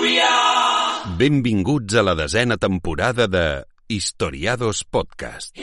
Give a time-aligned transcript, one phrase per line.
[0.00, 1.18] cbp.gov/careers.
[1.18, 5.56] Benvinguts a la desena temporada de Historiados Podcast.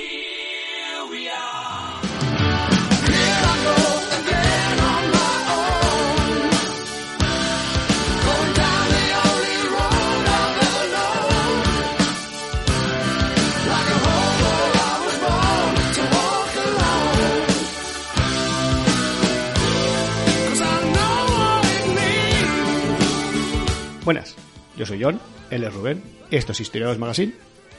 [24.07, 24.37] Buenas,
[24.77, 25.19] yo soy John,
[25.51, 27.33] él es Rubén, esto es Historiados Magazine.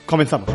[0.04, 0.50] Comenzamos.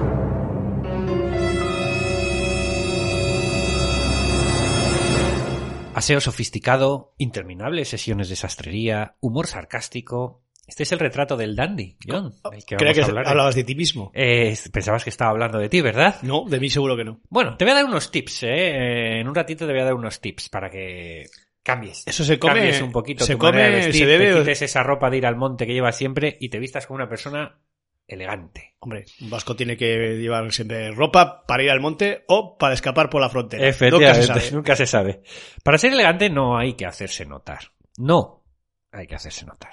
[5.95, 10.43] Aseo sofisticado, interminables sesiones de sastrería, humor sarcástico.
[10.67, 12.35] Este es el retrato del dandy, John.
[12.51, 13.27] el que hablar.
[13.27, 14.11] hablabas de ti mismo.
[14.13, 16.17] Eh, pensabas que estaba hablando de ti, ¿verdad?
[16.21, 17.19] No, de mí seguro que no.
[17.29, 19.21] Bueno, te voy a dar unos tips, ¿eh?
[19.21, 21.25] En un ratito te voy a dar unos tips para que
[21.63, 22.03] cambies.
[22.05, 24.39] Eso se come- Cambies un poquito se tu manera de come- vestir, se bebe te
[24.39, 27.09] quites esa ropa de ir al monte que llevas siempre y te vistas como una
[27.09, 27.59] persona
[28.05, 28.75] elegante.
[28.79, 33.09] Hombre, un vasco tiene que llevar siempre ropa para ir al monte o para escapar
[33.09, 33.65] por la frontera.
[33.65, 34.51] Efectivamente, Nunca se sabe.
[34.55, 35.21] nunca se sabe.
[35.63, 37.59] Para ser elegante no hay que hacerse notar.
[37.97, 38.43] No
[38.91, 39.71] hay que hacerse notar.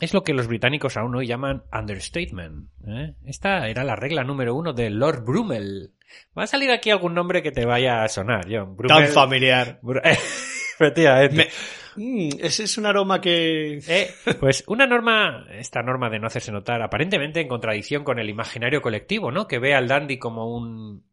[0.00, 2.70] Es lo que los británicos aún hoy llaman understatement.
[2.86, 3.14] ¿eh?
[3.26, 5.92] Esta era la regla número uno de Lord Brummel.
[6.38, 8.68] Va a salir aquí algún nombre que te vaya a sonar, John.
[8.68, 9.08] Tan Brummel.
[9.08, 9.78] familiar.
[9.82, 10.00] Bru-
[10.80, 11.36] Efectivamente.
[11.36, 11.50] Me-
[11.96, 13.78] Mm, ese es un aroma que...
[13.88, 18.30] Eh, pues una norma, esta norma de no hacerse notar, aparentemente en contradicción con el
[18.30, 19.48] imaginario colectivo, ¿no?
[19.48, 21.04] Que ve al dandy como un,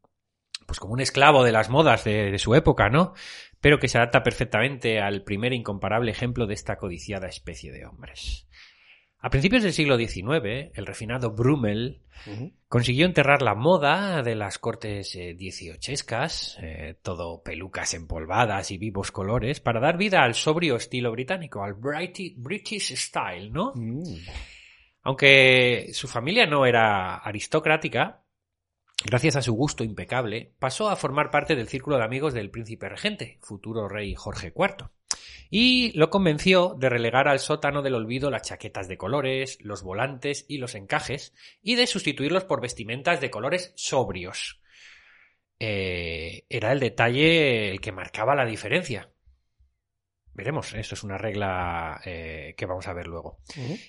[0.67, 3.13] pues como un esclavo de las modas de, de su época, ¿no?
[3.59, 8.46] Pero que se adapta perfectamente al primer incomparable ejemplo de esta codiciada especie de hombres.
[9.19, 12.03] A principios del siglo XIX, el refinado Brummel
[12.67, 19.11] consiguió enterrar la moda de las cortes eh, dieciochescas, eh, todo pelucas empolvadas y vivos
[19.11, 23.71] colores, para dar vida al sobrio estilo británico, al Briti- British style, ¿no?
[23.73, 24.17] Mm.
[25.01, 28.23] Aunque su familia no era aristocrática,
[29.03, 32.87] gracias a su gusto impecable, pasó a formar parte del círculo de amigos del príncipe
[32.87, 34.89] regente, futuro rey Jorge IV.
[35.49, 40.45] Y lo convenció de relegar al sótano del olvido las chaquetas de colores, los volantes
[40.47, 44.61] y los encajes, y de sustituirlos por vestimentas de colores sobrios.
[45.59, 49.09] Eh, era el detalle el que marcaba la diferencia.
[50.33, 53.39] Veremos, eso es una regla eh, que vamos a ver luego.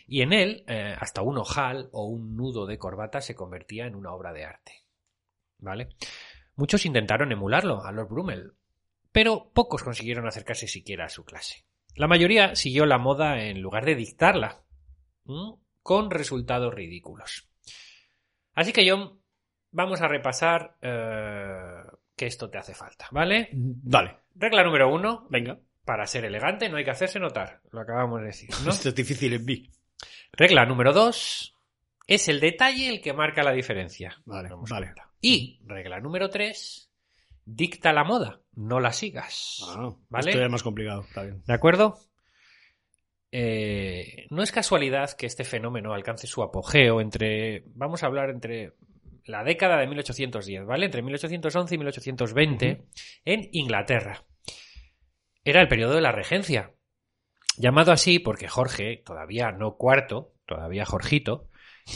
[0.07, 3.95] Y en él, eh, hasta un ojal o un nudo de corbata se convertía en
[3.95, 4.73] una obra de arte.
[5.59, 5.91] ¿Vale?
[6.57, 8.55] Muchos intentaron emularlo a Lord Brummel,
[9.13, 11.65] pero pocos consiguieron acercarse siquiera a su clase.
[11.95, 14.63] La mayoría siguió la moda en lugar de dictarla,
[15.27, 15.57] ¿m?
[15.83, 17.49] con resultados ridículos.
[18.55, 19.21] Así que, John,
[19.71, 21.83] vamos a repasar eh,
[22.17, 23.49] que esto te hace falta, ¿vale?
[23.53, 25.59] Vale, Regla número uno, venga.
[25.85, 28.71] para ser elegante no hay que hacerse notar, lo acabamos de decir, ¿no?
[28.71, 29.71] Esto es difícil en mí.
[30.33, 31.55] Regla número dos.
[32.07, 34.17] Es el detalle el que marca la diferencia.
[34.25, 34.95] Vale, vale.
[35.21, 36.91] Y regla número tres.
[37.45, 39.61] Dicta la moda, no la sigas.
[39.69, 40.31] Ah, ¿Vale?
[40.31, 41.43] Esto es más complicado, está bien.
[41.47, 41.99] ¿De acuerdo?
[43.31, 48.73] Eh, no es casualidad que este fenómeno alcance su apogeo entre, vamos a hablar entre
[49.25, 50.87] la década de 1810, ¿vale?
[50.87, 52.83] Entre 1811 y 1820
[53.27, 54.25] en Inglaterra.
[55.45, 56.73] Era el periodo de la regencia,
[57.59, 61.49] llamado así porque Jorge, todavía no cuarto, todavía Jorgito,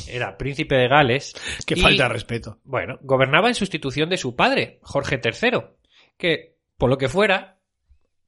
[0.09, 1.33] era príncipe de Gales.
[1.67, 2.61] Que y- falta de respeto.
[2.65, 5.61] bueno, gobernaba en sustitución de su padre, Jorge III,
[6.19, 6.52] que,
[6.83, 7.61] por lo que fuera,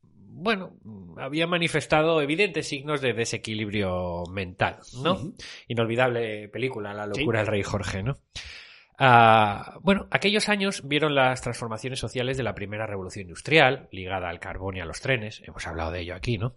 [0.04, 0.78] bueno,
[1.16, 5.32] había manifestado evidentes signos de desequilibrio mental, ¿no?
[5.66, 8.16] Inolvidable película, La locura del rey Jorge, ¿no?
[8.96, 14.38] Ah, bueno, aquellos años vieron las transformaciones sociales de la primera revolución industrial, ligada al
[14.38, 16.54] carbón y a los trenes, hemos hablado de ello aquí, ¿no?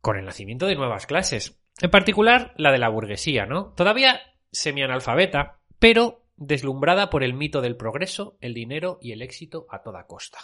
[0.00, 3.74] Con el nacimiento de nuevas clases, en particular la de la burguesía, ¿no?
[3.76, 4.22] Todavía
[4.52, 10.06] semianalfabeta, pero deslumbrada por el mito del progreso, el dinero y el éxito a toda
[10.06, 10.38] costa.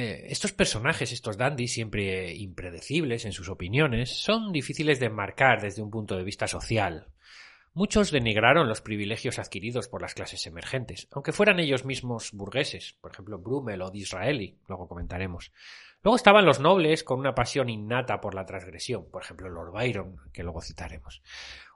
[0.00, 5.82] Eh, estos personajes, estos dandies, siempre impredecibles en sus opiniones, son difíciles de enmarcar desde
[5.82, 7.08] un punto de vista social.
[7.72, 13.12] Muchos denigraron los privilegios adquiridos por las clases emergentes, aunque fueran ellos mismos burgueses, por
[13.12, 15.52] ejemplo Brummel o Disraeli, luego comentaremos.
[16.02, 20.16] Luego estaban los nobles con una pasión innata por la transgresión, por ejemplo Lord Byron,
[20.32, 21.22] que luego citaremos.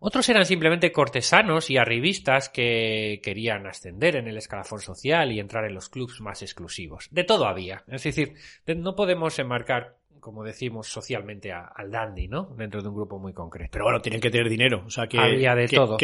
[0.00, 5.66] Otros eran simplemente cortesanos y arribistas que querían ascender en el escalafón social y entrar
[5.66, 7.08] en los clubs más exclusivos.
[7.10, 7.84] De todo había.
[7.86, 8.34] Es decir,
[8.66, 12.48] no podemos enmarcar como decimos socialmente, al dandy, ¿no?
[12.56, 13.68] Dentro de un grupo muy concreto.
[13.70, 14.82] Pero bueno, tienen que tener dinero.
[14.86, 15.18] O sea que.
[15.18, 15.98] Había de todo.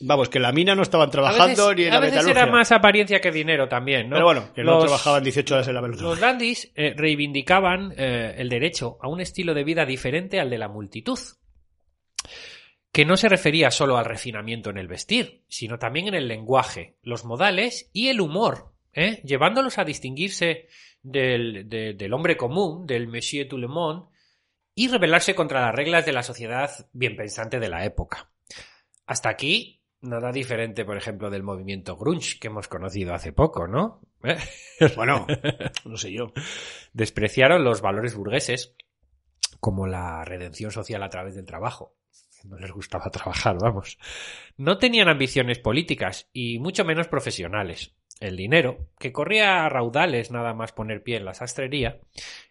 [0.00, 2.72] vamos, que en la mina no estaban trabajando ni en la a veces era más
[2.72, 4.16] apariencia que dinero también, ¿no?
[4.16, 8.48] Pero bueno, que no trabajaban 18 horas en la Los dandys eh, reivindicaban eh, el
[8.48, 11.18] derecho a un estilo de vida diferente al de la multitud
[12.90, 16.96] que no se refería solo al refinamiento en el vestir, sino también en el lenguaje,
[17.02, 19.20] los modales y el humor, ¿eh?
[19.24, 20.68] llevándolos a distinguirse
[21.02, 24.06] del, del hombre común, del Monsieur tout le monde,
[24.74, 28.30] y rebelarse contra las reglas de la sociedad bien pensante de la época.
[29.06, 34.00] Hasta aquí, nada diferente, por ejemplo, del movimiento grunge que hemos conocido hace poco, ¿no?
[34.96, 35.26] Bueno,
[35.84, 36.32] no sé yo.
[36.92, 38.74] Despreciaron los valores burgueses,
[39.60, 41.96] como la redención social a través del trabajo.
[42.44, 43.98] No les gustaba trabajar, vamos.
[44.56, 47.94] No tenían ambiciones políticas y mucho menos profesionales.
[48.22, 51.98] El dinero, que corría a raudales nada más poner pie en la sastrería,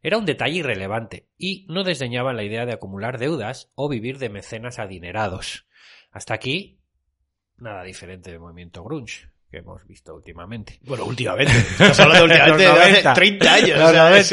[0.03, 4.27] era un detalle irrelevante y no desdeñaban la idea de acumular deudas o vivir de
[4.27, 5.65] mecenas adinerados.
[6.11, 6.81] Hasta aquí,
[7.55, 10.79] nada diferente del movimiento grunge que hemos visto últimamente.
[10.83, 11.51] Bueno, últimamente.
[11.51, 14.29] Estás hablando últimamente de 30 años.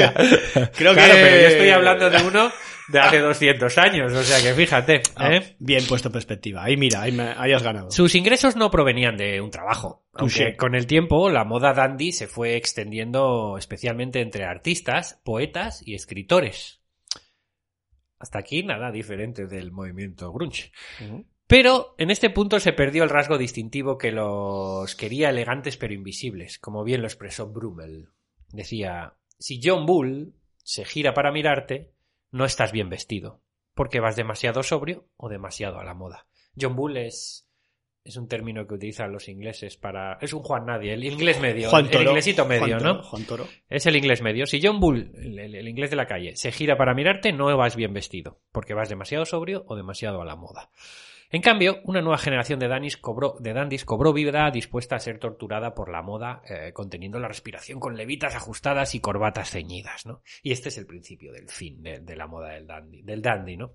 [0.76, 1.00] creo que...
[1.00, 2.52] pero yo estoy hablando de uno
[2.88, 5.02] de hace 200 años, o sea que fíjate.
[5.16, 5.56] Ah, ¿eh?
[5.58, 6.64] bien puesto perspectiva.
[6.64, 7.90] Ahí mira, ahí, ahí, has ganado.
[7.90, 10.04] Sus ingresos no provenían de un trabajo.
[10.14, 15.94] Aunque con el tiempo la moda dandy se fue extendiendo especialmente entre artistas, poetas y
[15.94, 16.80] escritores.
[18.20, 20.72] Hasta aquí nada diferente del movimiento grunge.
[21.48, 26.58] Pero en este punto se perdió el rasgo distintivo que los quería elegantes pero invisibles,
[26.58, 28.10] como bien lo expresó Brummel.
[28.52, 31.90] Decía, si John Bull se gira para mirarte,
[32.30, 33.40] no estás bien vestido,
[33.74, 36.26] porque vas demasiado sobrio o demasiado a la moda.
[36.60, 37.48] John Bull es,
[38.04, 40.18] es un término que utilizan los ingleses para...
[40.20, 43.02] Es un Juan Nadie, el inglés medio, Juan el inglesito medio, ¿no?
[43.04, 43.48] Juan Toro.
[43.70, 44.44] Es el inglés medio.
[44.44, 47.94] Si John Bull, el, inglés de la calle, se gira para mirarte, no vas bien
[47.94, 50.70] vestido, porque vas demasiado sobrio o demasiado a la moda.
[51.30, 55.18] En cambio, una nueva generación de, Danis cobró, de dandis cobró vida dispuesta a ser
[55.18, 60.22] torturada por la moda, eh, conteniendo la respiración con levitas ajustadas y corbatas ceñidas, ¿no?
[60.42, 63.22] Y este es el principio del fin de, la moda del dandy, del
[63.58, 63.74] ¿no?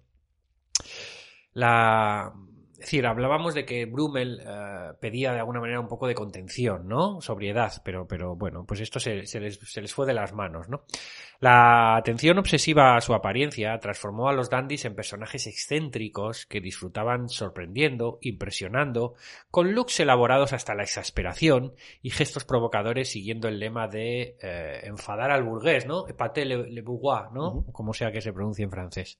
[1.53, 2.33] La,
[2.73, 6.87] es decir, hablábamos de que Brummel eh, pedía de alguna manera un poco de contención,
[6.87, 7.21] ¿no?
[7.21, 10.85] Sobriedad, pero, pero bueno, pues esto se, les, se les fue de las manos, ¿no?
[11.43, 17.27] La atención obsesiva a su apariencia transformó a los dandys en personajes excéntricos que disfrutaban
[17.27, 19.15] sorprendiendo, impresionando,
[19.51, 25.31] con looks elaborados hasta la exasperación y gestos provocadores siguiendo el lema de eh, enfadar
[25.31, 26.07] al burgués, ¿no?
[26.07, 27.65] Epate le, bourgeois, ¿no?
[27.73, 29.19] Como sea que se pronuncie en francés.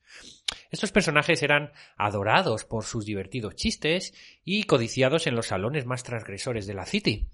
[0.71, 4.13] Estos personajes eran adorados por sus divertidos chistes
[4.45, 7.27] y codiciados en los salones más transgresores de la City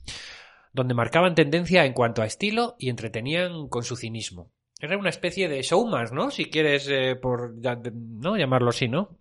[0.73, 4.51] donde marcaban tendencia en cuanto a estilo y entretenían con su cinismo.
[4.79, 6.31] Era una especie de showman, ¿no?
[6.31, 7.53] Si quieres, eh, por
[7.93, 9.19] no llamarlo así, ¿no?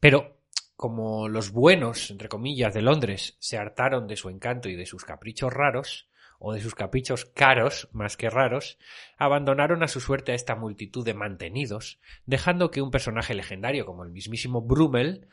[0.00, 0.38] Pero
[0.76, 5.04] como los buenos, entre comillas, de Londres se hartaron de su encanto y de sus
[5.04, 6.08] caprichos raros,
[6.42, 8.78] o de sus caprichos caros más que raros,
[9.18, 14.04] abandonaron a su suerte a esta multitud de mantenidos, dejando que un personaje legendario como
[14.04, 15.28] el mismísimo Brummel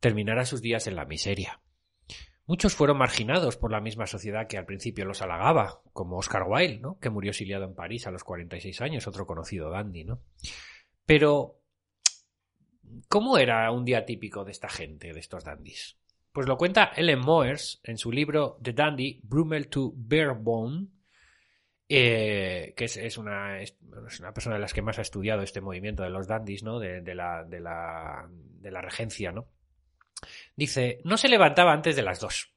[0.00, 1.60] terminara sus días en la miseria.
[2.46, 6.78] Muchos fueron marginados por la misma sociedad que al principio los halagaba, como Oscar Wilde,
[6.78, 6.98] ¿no?
[6.98, 10.20] que murió exiliado en París a los 46 años, otro conocido dandy, ¿no?
[11.06, 11.60] Pero,
[13.08, 15.96] ¿cómo era un día típico de esta gente, de estos dandys?
[16.32, 20.88] Pues lo cuenta Ellen Moers en su libro The Dandy, Brummel to Barebone,
[21.88, 23.58] eh, que es, una,
[24.34, 26.78] persona de las que más ha estudiado este movimiento de los dandys, ¿no?
[26.78, 28.26] De la
[28.82, 29.48] regencia, ¿no?
[30.56, 32.54] Dice, no se levantaba antes de las dos.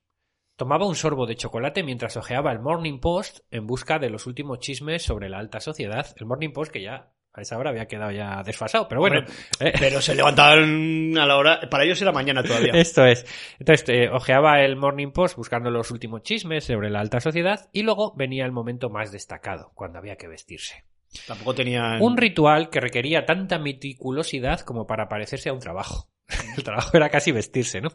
[0.55, 4.59] Tomaba un sorbo de chocolate mientras hojeaba el Morning Post en busca de los últimos
[4.59, 6.07] chismes sobre la alta sociedad.
[6.17, 9.21] El Morning Post que ya a esa hora había quedado ya desfasado, pero bueno.
[9.59, 11.59] Pero se levantaban a la hora.
[11.69, 12.71] Para ellos era mañana todavía.
[12.75, 13.25] Esto es.
[13.59, 17.83] Entonces, eh, ojeaba el Morning Post buscando los últimos chismes sobre la alta sociedad y
[17.83, 20.85] luego venía el momento más destacado, cuando había que vestirse.
[21.27, 22.01] Tampoco tenían.
[22.01, 26.09] Un ritual que requería tanta meticulosidad como para parecerse a un trabajo.
[26.57, 27.89] El trabajo era casi vestirse, ¿no?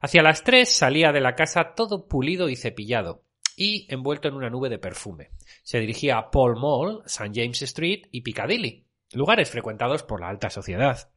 [0.00, 3.24] Hacia las tres salía de la casa todo pulido y cepillado,
[3.56, 5.30] y envuelto en una nube de perfume.
[5.62, 7.32] Se dirigía a Paul Mall, St.
[7.34, 11.10] James Street y Piccadilly, lugares frecuentados por la alta sociedad.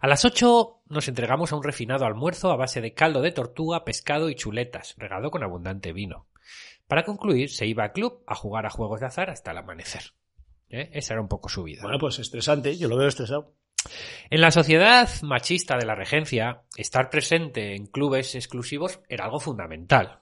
[0.00, 3.84] A las 8 nos entregamos a un refinado almuerzo a base de caldo de tortuga,
[3.84, 6.26] pescado y chuletas, regado con abundante vino.
[6.88, 10.02] Para concluir, se iba al club a jugar a juegos de azar hasta el amanecer.
[10.68, 10.90] ¿Eh?
[10.92, 11.82] Esa era un poco su vida.
[11.82, 13.54] Bueno, pues estresante, yo lo veo estresado.
[14.30, 20.20] En la sociedad machista de la regencia, estar presente en clubes exclusivos era algo fundamental.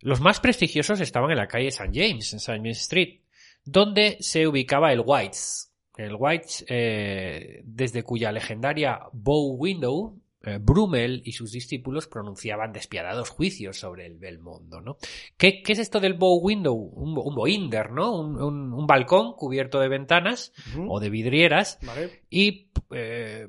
[0.00, 1.90] Los más prestigiosos estaban en la calle St.
[1.92, 2.56] James, en St.
[2.56, 3.20] James Street,
[3.64, 5.72] donde se ubicaba el White's.
[5.96, 10.16] El White's, eh, desde cuya legendaria Bow Window,
[10.56, 14.96] Brummel y sus discípulos pronunciaban despiadados juicios sobre el bel mundo, ¿no?
[15.36, 16.74] ¿Qué, qué es esto del bow window?
[16.74, 18.18] Un, un boinder, ¿no?
[18.18, 20.54] Un, un- un balcón cubierto de ventanas
[20.88, 22.22] o de vidrieras Vale.
[22.30, 23.48] y eh,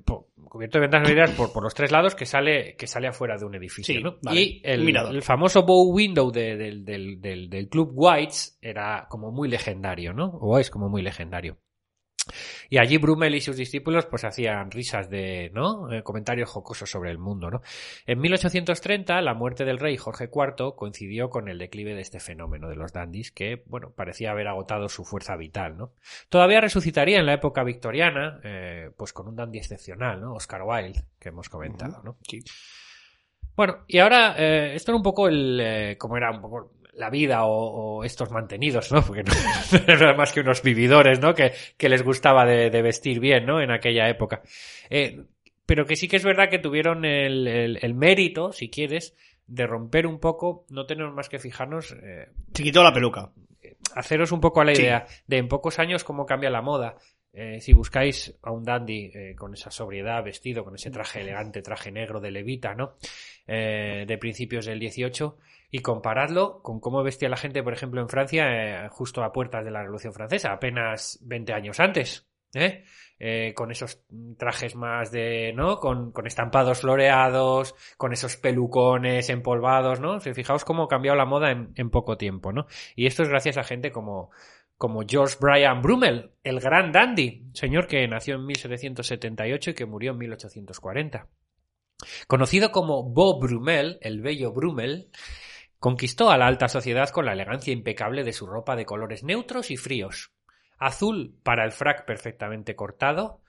[0.50, 3.38] cubierto de ventanas y vidrieras por, por los tres lados que sale, que sale afuera
[3.38, 4.18] de un edificio, Sí, ¿no?
[4.22, 4.42] vale.
[4.42, 9.48] Y el, famoso bow window de- del, del, del, del club Whites era como muy
[9.48, 10.26] legendario, ¿no?
[10.42, 11.58] O es como muy legendario.
[12.70, 15.92] Y allí Brummel y sus discípulos pues hacían risas de, ¿no?
[15.92, 17.62] Eh, comentarios jocosos sobre el mundo, ¿no?
[18.06, 22.70] En 1830 la muerte del rey Jorge IV coincidió con el declive de este fenómeno
[22.70, 25.94] de los dandies que, bueno, parecía haber agotado su fuerza vital, ¿no?
[26.30, 30.34] Todavía resucitaría en la época victoriana, eh, pues con un dandy excepcional, ¿no?
[30.34, 32.18] Oscar Wilde, que hemos comentado, ¿no?
[32.28, 32.40] Sí.
[33.56, 37.10] Bueno, y ahora, eh, esto era un poco el, eh, como era un poco la
[37.10, 39.02] vida o, o estos mantenidos, ¿no?
[39.08, 39.34] Porque no,
[39.88, 41.34] no eran más que unos vividores, ¿no?
[41.34, 43.62] Que, que les gustaba de, de vestir bien, ¿no?
[43.62, 44.42] En aquella época.
[44.90, 45.22] Eh,
[45.66, 49.16] pero que sí que es verdad que tuvieron el, el- el mérito, si quieres,
[49.48, 53.32] de romper un poco, no tenemos más que fijarnos, eh, Se quitó la peluca.
[53.96, 54.82] haceros un poco a la Sí.
[54.84, 56.96] idea de en pocos años cómo cambia la moda.
[57.32, 61.62] Eh, si buscáis a un dandy eh, con esa sobriedad, vestido con ese traje elegante,
[61.62, 62.96] traje negro de levita, ¿no?
[63.48, 65.38] Eh, de principios del 18
[65.72, 69.66] y comparadlo con cómo vestía la gente, por ejemplo, en Francia, eh, justo a puertas
[69.66, 72.84] de la Revolución Francesa, apenas 20 años antes, ¿eh?
[73.22, 74.02] Eh, con esos
[74.38, 75.78] trajes más de, ¿no?
[75.78, 80.22] Con, con estampados floreados, con esos pelucones empolvados, ¿no?
[80.22, 82.66] Si fijaos cómo ha cambiado la moda en, en poco tiempo, ¿no?
[82.96, 84.32] Y esto es gracias a gente como,
[84.78, 90.14] como George Brian Brummel, el gran dandy, señor que nació en 1778 y que murió
[90.14, 91.28] en 1840.
[92.28, 95.10] Conocido como Beau Brummel, el bello Brummel,
[95.80, 99.72] conquistó a la alta sociedad con la elegancia impecable de su ropa de colores neutros
[99.72, 100.32] y fríos.
[100.78, 103.42] Azul para el frac perfectamente cortado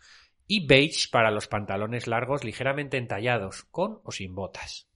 [0.47, 4.89] y beige para los pantalones largos ligeramente entallados, con o sin botas.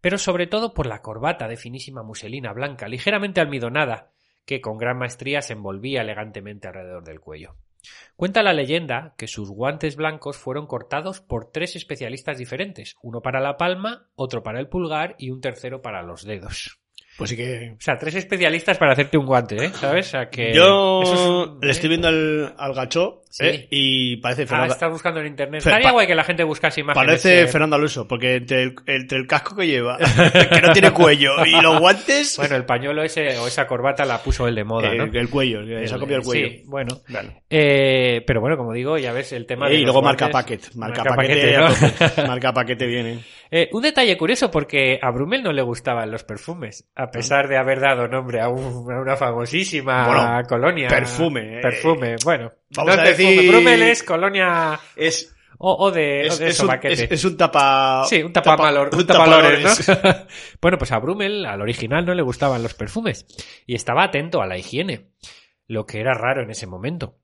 [0.00, 4.12] Pero sobre todo por la corbata de finísima muselina blanca, ligeramente almidonada,
[4.44, 7.56] que con gran maestría se envolvía elegantemente alrededor del cuello.
[8.16, 13.40] Cuenta la leyenda que sus guantes blancos fueron cortados por tres especialistas diferentes, uno para
[13.40, 16.78] la palma, otro para el pulgar y un tercero para los dedos.
[17.18, 17.74] Pues sí que.
[17.76, 19.70] O sea, tres especialistas para hacerte un guante, ¿eh?
[19.74, 20.06] ¿Sabes?
[20.06, 23.46] O sea, que Yo es le estoy viendo al, al gacho Sí.
[23.46, 23.66] ¿eh?
[23.70, 25.58] y parece Ah, Fernando, estás buscando en internet.
[25.64, 27.06] Estaría guay que la gente buscase imágenes.
[27.06, 27.46] parece eh.
[27.48, 29.96] Fernando Alonso, porque entre el, entre el casco que lleva,
[30.52, 34.18] que no tiene cuello, y los guantes, Bueno, el pañuelo ese o esa corbata la
[34.22, 35.04] puso él de moda, eh, ¿no?
[35.04, 36.48] el cuello, se ha copiado el cuello.
[36.48, 37.00] Sí, bueno.
[37.08, 37.42] Vale.
[37.48, 41.02] Eh, pero bueno, como digo, ya ves el tema de y luego marca paquete, marca,
[41.04, 41.56] Marca paquete,
[42.26, 43.18] marca paquete viene.
[43.50, 47.56] Eh, un detalle curioso porque a Brumel no le gustaban los perfumes, a pesar de
[47.58, 50.88] haber dado nombre a, un- a una famosísima Bueno, colonia.
[50.88, 51.60] perfume, eh.
[51.62, 52.52] Perfume, bueno.
[52.76, 56.58] Vamos no a decir- Brumel es colonia Es, o, o de, o es, de es
[56.60, 56.94] un, sobaquete.
[57.04, 59.88] es- es un tapa, Sí, un tapamalor, un un tapalores.
[59.88, 59.94] ¿no?
[60.60, 63.26] bueno, pues a Brummel, al original, no le gustaban los perfumes
[63.66, 65.10] y estaba atento a la higiene,
[65.66, 67.16] lo que era raro en ese momento.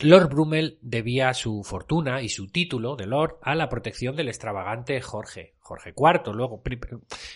[0.00, 5.00] Lord Brummel debía su fortuna y su título de Lord a la protección del extravagante
[5.00, 6.32] Jorge, Jorge IV.
[6.34, 6.60] Luego,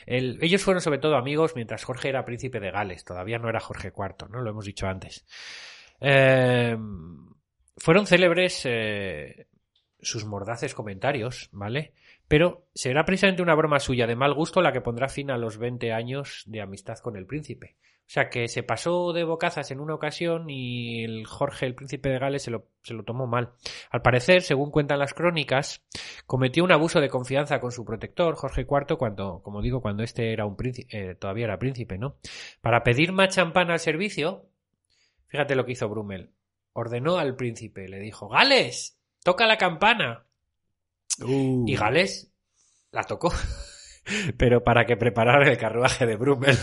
[0.07, 3.61] el- ellos fueron sobre todo amigos mientras Jorge era príncipe de Gales, todavía no era
[3.61, 4.41] Jorge IV, ¿no?
[4.41, 5.25] Lo hemos dicho antes.
[6.01, 6.77] Eh,
[7.77, 9.47] fueron célebres eh,
[10.01, 11.93] sus mordaces comentarios, ¿vale?
[12.29, 15.59] Pero será precisamente una broma suya de mal gusto la que pondrá fin a los
[15.59, 17.77] 20 años de amistad con el príncipe.
[18.07, 22.09] O sea, que se pasó de bocazas en una ocasión y el Jorge, el príncipe
[22.09, 23.55] de Gales, se lo, se lo tomó mal.
[23.91, 25.85] Al parecer, según cuentan las crónicas,
[26.25, 30.33] cometió un abuso de confianza con su protector, Jorge IV, cuando, como digo, cuando este
[30.33, 32.19] era un príncipe, eh, todavía era príncipe, ¿no?
[32.61, 34.47] Para pedir más champán al servicio,
[35.27, 36.31] fíjate lo que hizo Brummel.
[36.79, 40.27] Ordenó al príncipe, le dijo, Gales, toca la campana.
[41.23, 41.65] Uh.
[41.67, 42.35] Y Gales
[42.91, 43.33] la tocó.
[44.37, 46.59] Pero para que preparara el carruaje de Brummel.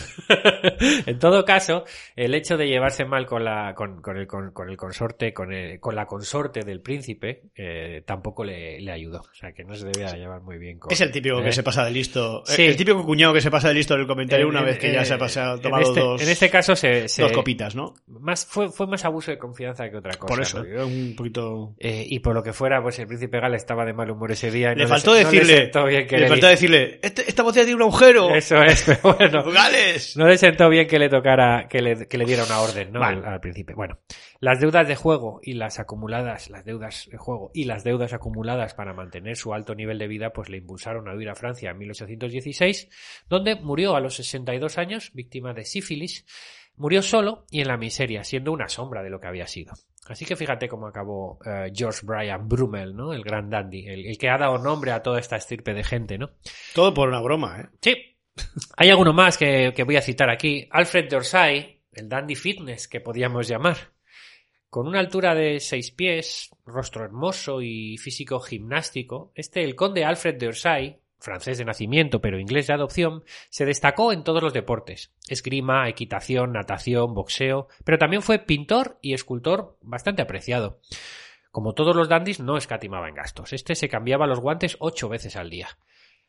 [1.06, 1.84] en todo caso,
[2.16, 5.52] el hecho de llevarse mal con la con, con el, con, con el consorte, con,
[5.54, 9.20] el- con la consorte del príncipe, eh, tampoco le, le ayudó.
[9.22, 10.92] O sea, que no se debía llevar muy bien con.
[10.92, 11.44] Es el típico ¿eh?
[11.44, 12.44] que se pasa de listo.
[12.46, 12.64] Sí.
[12.64, 14.88] El típico cuñado que se pasa de listo en el comentario En- una vez que
[14.88, 17.32] en- ya se ha pasado, en tomado este, dos, en este caso se, se- dos
[17.32, 17.94] copitas, ¿no?
[18.08, 20.34] más fue, fue más abuso de confianza que otra cosa.
[20.34, 20.86] Por eso, ¿no?
[20.88, 21.76] un poquito...
[21.80, 24.50] Eh, y por lo que fuera, pues el príncipe Gala estaba de mal humor ese
[24.52, 24.72] día.
[24.72, 25.72] y Le no faltó no decirle,
[26.08, 28.34] que le le faltó decirle, "Este- esta botella tiene un agujero.
[28.34, 29.44] Eso es, pero bueno.
[29.52, 30.16] ¡Gales!
[30.18, 33.00] No le sentó bien que le tocara, que le, que le diera una orden, ¿no?
[33.00, 33.18] Vale.
[33.18, 33.74] Al, al príncipe.
[33.74, 34.00] Bueno,
[34.40, 38.74] las deudas de juego y las acumuladas, las deudas de juego y las deudas acumuladas
[38.74, 41.78] para mantener su alto nivel de vida, pues le impulsaron a huir a Francia en
[41.80, 42.90] 1816,
[43.30, 46.26] donde murió a los 62 años, víctima de sífilis.
[46.76, 49.74] Murió solo y en la miseria, siendo una sombra de lo que había sido.
[50.08, 53.14] Así que fíjate cómo acabó eh, George Brian Brummel, ¿no?
[53.14, 56.18] El gran dandy, el, el que ha dado nombre a toda esta estirpe de gente,
[56.18, 56.32] ¿no?
[56.74, 57.68] Todo por una broma, ¿eh?
[57.80, 58.13] Sí.
[58.78, 60.68] Hay alguno más que, voy a citar aquí.
[60.72, 63.78] Alfred Dorsay, el dandy fitness que podíamos llamar.
[64.70, 70.40] Con una altura de seis pies, rostro hermoso y físico gimnástico, este, el conde Alfred
[70.40, 75.14] Dorsay, francés de nacimiento pero inglés de adopción, se destacó en todos los deportes.
[75.28, 80.80] Esgrima, equitación, natación, boxeo, pero también fue pintor y escultor bastante apreciado.
[81.52, 83.54] Como todos los dandis, no escatimaba en gastos.
[83.54, 85.78] Este se cambiaba los guantes ocho veces al día.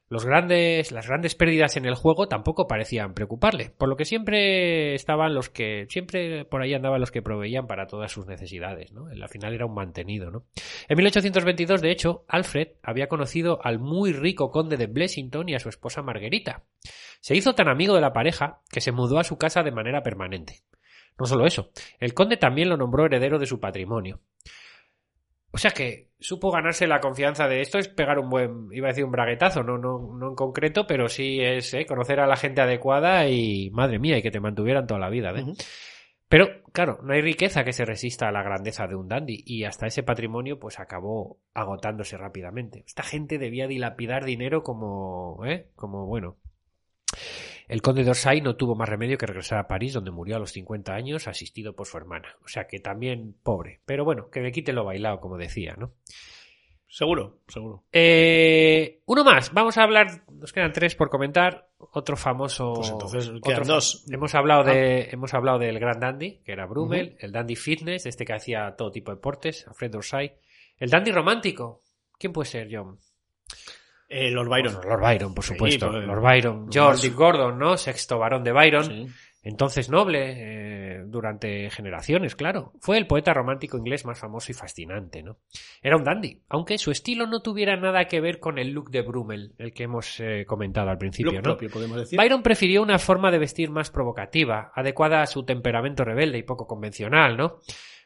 [0.08, 4.94] Los grandes, las grandes pérdidas en el juego tampoco parecían preocuparle, por lo que siempre
[4.94, 9.06] estaban los que, siempre por ahí andaban los que proveían para todas sus necesidades, ¿no?
[9.06, 10.44] Al final era un mantenido, ¿no?
[10.88, 15.58] En 1822, de hecho, Alfred había conocido al muy rico conde de Blessington y a
[15.60, 16.64] su esposa Marguerita.
[17.20, 20.02] Se hizo tan amigo de la pareja que se mudó a su casa de manera
[20.02, 20.64] permanente.
[21.18, 24.20] No solo eso, el conde también lo nombró heredero de su patrimonio.
[25.54, 28.90] O sea que supo ganarse la confianza de esto es pegar un buen, iba a
[28.90, 31.86] decir un braguetazo, no, no, no en concreto, pero sí es ¿eh?
[31.86, 35.30] conocer a la gente adecuada y madre mía, y que te mantuvieran toda la vida.
[35.30, 35.44] ¿eh?
[36.28, 39.62] Pero, claro, no hay riqueza que se resista a la grandeza de un dandy y
[39.62, 42.82] hasta ese patrimonio pues acabó agotándose rápidamente.
[42.84, 45.68] Esta gente debía dilapidar dinero como, ¿eh?
[45.76, 46.36] Como, bueno.
[47.68, 50.52] El conde d'Orsay no tuvo más remedio que regresar a París, donde murió a los
[50.52, 52.36] 50 años, asistido por su hermana.
[52.44, 53.80] O sea que también pobre.
[53.86, 55.92] Pero bueno, que me quite lo bailado, como decía, ¿no?
[56.86, 57.82] Seguro, seguro.
[57.90, 59.52] Eh, uno más.
[59.52, 60.22] Vamos a hablar.
[60.30, 61.68] Nos quedan tres por comentar.
[61.78, 62.74] Otro famoso.
[62.74, 64.04] Pues entonces otro fa- dos.
[64.10, 68.24] Hemos hablado de, hemos hablado del gran dandy, que era Brummel, el dandy fitness, este
[68.24, 70.34] que hacía todo tipo de deportes, Alfred Dorsay.
[70.78, 71.82] El dandy romántico.
[72.16, 72.98] ¿Quién puede ser, John?
[74.08, 74.74] Eh, Lord Byron.
[74.74, 75.90] Pues Lord Byron, por Sí, supuesto.
[75.90, 76.68] pues, Lord Byron.
[76.70, 77.10] George.
[77.10, 77.76] Gordon, ¿no?
[77.76, 78.84] Sexto varón de Byron.
[78.84, 79.06] Sí.
[79.46, 82.72] Entonces noble eh, durante generaciones, claro.
[82.80, 85.36] Fue el poeta romántico inglés más famoso y fascinante, ¿no?
[85.82, 89.02] Era un dandy, aunque su estilo no tuviera nada que ver con el look de
[89.02, 91.42] Brummel, el que hemos eh, comentado al principio, Look ¿no?
[91.42, 92.18] propio, podemos decir.
[92.18, 96.66] Byron prefirió una forma de vestir más provocativa, adecuada a su temperamento rebelde y poco
[96.66, 97.58] convencional, ¿no?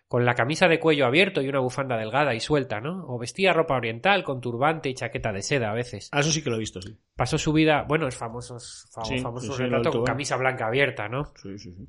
[0.08, 3.04] Con la camisa de cuello abierto y una bufanda delgada y suelta, ¿no?
[3.08, 6.08] O vestía ropa oriental con turbante y chaqueta de seda a veces.
[6.12, 6.96] Ah, eso sí que lo he visto, sí.
[7.14, 10.06] Pasó su vida, bueno, es famoso, famo- Sí, famoso sí, retrato con tuve.
[10.06, 11.26] camisa blanca abierta, ¿no?
[11.42, 11.86] Sí, sí, sí.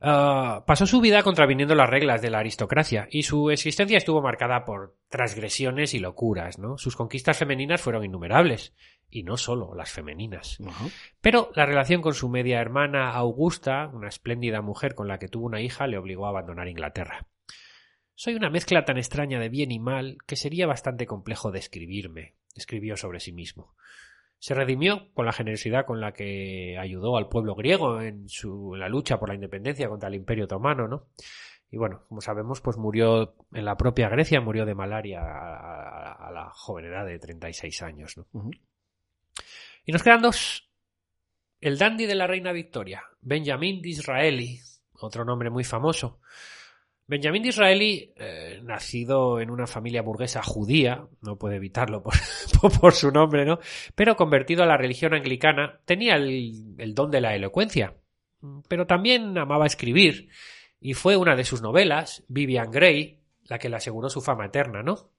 [0.00, 4.64] Ah, pasó su vida contraviniendo las reglas de la aristocracia y su existencia estuvo marcada
[4.64, 6.76] por transgresiones y locuras, ¿no?
[6.76, 8.74] Sus conquistas femeninas fueron innumerables,
[9.10, 10.58] y no solo las femeninas.
[11.20, 15.46] Pero la relación con su media hermana Augusta, una espléndida mujer con la que tuvo
[15.46, 17.26] una hija, le obligó a abandonar Inglaterra.
[18.14, 22.96] Soy una mezcla tan extraña de bien y mal que sería bastante complejo describirme, escribió
[22.96, 23.74] sobre sí mismo.
[24.38, 28.80] Se redimió con la generosidad con la que ayudó al pueblo griego en, su, en
[28.80, 31.08] la lucha por la independencia contra el Imperio Otomano, ¿no?
[31.70, 35.56] Y bueno, como sabemos, pues murió en la propia Grecia, murió de malaria a,
[36.12, 38.26] a- a la joven edad de 36 años, ¿no?
[39.86, 40.68] Y nos quedan dos.
[41.60, 44.60] El dandy de la reina Victoria, Benjamin Disraeli,
[45.00, 46.20] otro nombre muy famoso.
[47.06, 52.02] Benjamin Disraeli, eh, nacido en una familia burguesa judía, no puede evitarlo
[52.60, 53.58] por, por- su nombre, ¿no?
[53.94, 57.94] Pero convertido a la religión anglicana, tenía el, el don de la elocuencia,
[58.68, 60.28] pero también amaba escribir,
[60.80, 64.82] y fue una de sus novelas, Vivian Grey, la que le aseguró su fama eterna,
[64.82, 65.10] ¿no?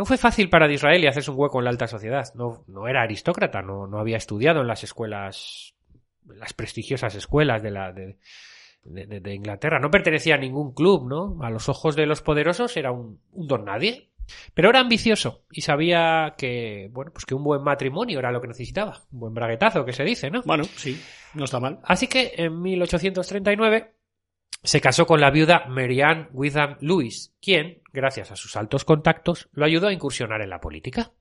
[0.00, 2.24] No fue fácil para Disraeli hacerse un hueco en la alta sociedad.
[2.34, 5.74] No, no era aristócrata, no, no había estudiado en las escuelas,
[6.24, 8.16] las prestigiosas escuelas de, la, de,
[8.82, 9.78] de- Inglaterra.
[9.78, 11.44] No pertenecía a ningún club, ¿no?
[11.44, 14.08] A los ojos de los poderosos era un, un don nadie.
[14.54, 18.48] Pero era ambicioso y sabía que, bueno, pues que un buen matrimonio era lo que
[18.48, 19.02] necesitaba.
[19.12, 20.40] Un buen braguetazo, que se dice, ¿no?
[20.46, 20.98] Bueno, sí,
[21.34, 21.78] no está mal.
[21.84, 23.92] Así que en 1839
[24.62, 29.64] se casó con la viuda Marianne Witham Lewis, quien, gracias a sus altos contactos, lo
[29.64, 31.12] ayudó a incursionar en la política.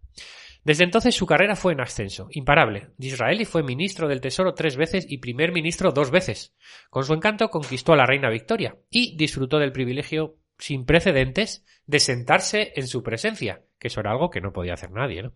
[0.64, 2.90] Desde entonces su carrera fue en ascenso, imparable.
[2.98, 6.54] Disraeli fue ministro del Tesoro tres veces y primer ministro dos veces.
[6.90, 12.00] Con su encanto conquistó a la reina Victoria y disfrutó del privilegio sin precedentes de
[12.00, 15.32] sentarse en su presencia, que eso era algo que no podía hacer nadie.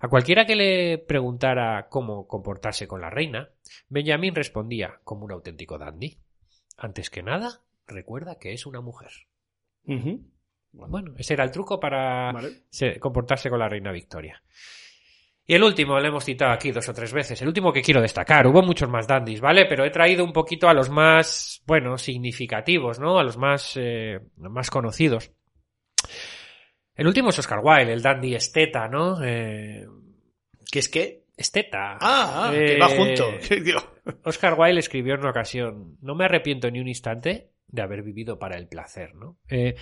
[0.00, 3.50] A cualquiera que le preguntara cómo comportarse con la reina,
[3.88, 6.18] Benjamin respondía como un auténtico dandy.
[6.76, 9.10] Antes que nada, recuerda que es una mujer.
[10.76, 12.98] Bueno, ese era el truco para Vale.
[13.00, 14.42] comportarse con la reina Victoria.
[15.46, 18.00] Y el último, lo hemos citado aquí dos o tres veces, el último que quiero
[18.00, 19.66] destacar, hubo muchos más dandies, ¿vale?
[19.66, 23.18] Pero he traído un poquito a los más, bueno, significativos, ¿no?
[23.18, 25.30] A los más, eh, más conocidos.
[26.96, 29.22] El último es Oscar Wilde, el dandy esteta, ¿no?
[29.22, 29.86] Eh,
[30.70, 31.24] ¿Qué es qué?
[31.36, 31.98] esteta.
[32.00, 33.24] Ah, ah, Eh, que va junto.
[34.24, 38.38] Oscar Wilde escribió en una ocasión, no me arrepiento ni un instante de haber vivido
[38.38, 39.36] para el placer, ¿no?
[39.48, 39.74] Eh,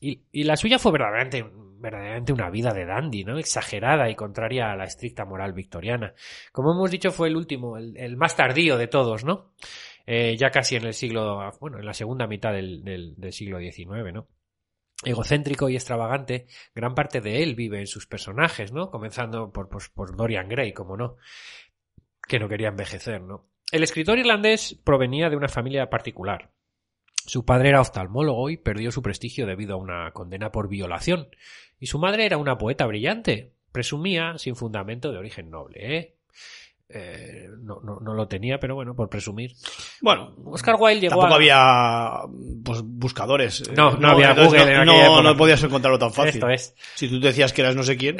[0.00, 1.44] y, y la suya fue verdaderamente,
[1.78, 3.38] verdaderamente una vida de dandy, ¿no?
[3.38, 6.14] Exagerada y contraria a la estricta moral victoriana.
[6.52, 9.52] Como hemos dicho, fue el último, el, más tardío de todos, ¿no?
[10.06, 13.58] Eh, ya casi en el siglo, bueno, en la segunda mitad del, del, del siglo
[13.60, 14.26] XIX, ¿no?
[15.04, 18.90] Egocéntrico y extravagante, gran parte de él vive en sus personajes, ¿no?
[18.90, 21.16] Comenzando por, por, por Dorian Gray, como no,
[22.26, 23.48] que no quería envejecer, ¿no?
[23.70, 26.50] El escritor irlandés provenía de una familia particular.
[27.26, 31.28] Su padre era oftalmólogo y perdió su prestigio debido a una condena por violación.
[31.78, 33.52] Y su madre era una poeta brillante.
[33.72, 36.14] Presumía, sin fundamento, de origen noble, ¿eh?
[36.92, 39.52] Eh, no, no, no lo tenía, pero bueno, por presumir.
[40.00, 41.36] Bueno, Oscar Wilde llegó tampoco a...
[41.36, 42.28] había
[42.64, 43.60] pues, buscadores.
[43.60, 45.22] eh, No, no había Google en No, aquella no, época.
[45.22, 46.34] no podías encontrarlo tan fácil.
[46.34, 46.74] Esto es.
[46.96, 48.16] Si tú decías que eras no sé quién,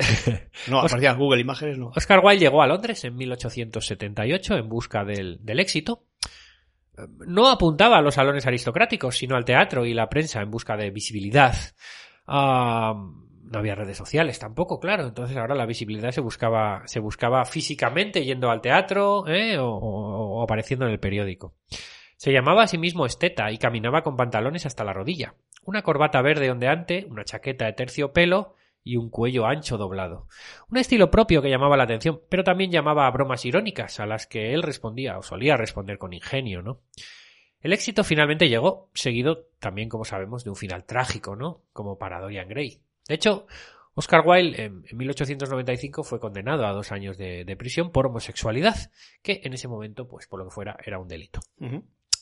[0.68, 1.88] no, aparecía Google Imágenes, no.
[1.96, 6.04] Oscar Wilde llegó a Londres en 1878 en busca del, del éxito.
[7.26, 10.90] No apuntaba a los salones aristocráticos, sino al teatro y la prensa en busca de
[10.90, 11.54] visibilidad.
[12.26, 12.94] Ah,
[13.42, 15.06] no había redes sociales tampoco, claro.
[15.06, 19.58] Entonces ahora la visibilidad se buscaba, se buscaba físicamente yendo al teatro ¿eh?
[19.58, 21.54] o, o- apareciendo en el periódico.
[22.16, 25.34] Se llamaba a sí mismo esteta y caminaba con pantalones hasta la rodilla,
[25.64, 30.26] una corbata verde ondeante, una chaqueta de terciopelo y un cuello ancho doblado.
[30.68, 34.26] Un estilo propio que llamaba la atención, pero también llamaba a bromas irónicas a las
[34.26, 36.80] que él respondía o solía responder con ingenio, ¿no?
[37.60, 41.62] El éxito finalmente llegó, seguido también, como sabemos, de un final trágico, ¿no?
[41.72, 42.80] Como para Dorian Gray.
[43.06, 43.46] De hecho,
[43.94, 48.90] Oscar Wilde en, en 1895 fue condenado a dos años de, prisión por homosexualidad,
[49.22, 51.40] que en ese momento, pues por lo que fuera, era un delito.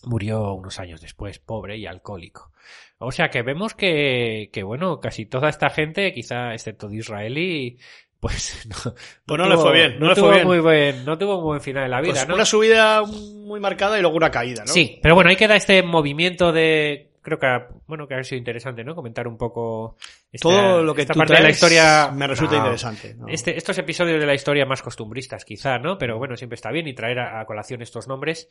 [0.04, 2.52] Murió unos años después, pobre y alcohólico.
[2.98, 7.78] O sea que vemos que, que bueno, casi toda esta gente, quizá excepto de Israelí,
[8.20, 10.46] pues no, Pues no le fue bien, no le fue tuvo bien.
[10.46, 12.34] muy buen, no tuvo un buen final en la vida, Pues ¿no?
[12.34, 14.72] Una subida muy marcada y luego una caída, ¿no?
[14.72, 18.82] Sí, pero bueno, ahí queda este movimiento de, creo que, bueno, que ha sido interesante,
[18.84, 18.94] ¿no?
[18.94, 19.96] Comentar un poco
[20.32, 22.58] esta- Todo lo que esta tú parte de la historia me resulta No.
[22.62, 23.14] interesante.
[23.14, 23.28] ¿no?
[23.28, 25.98] Este, estos episodios de la historia más costumbristas, quizá, ¿no?
[25.98, 28.48] Pero bueno, siempre está bien y traer a, a colación estos nombres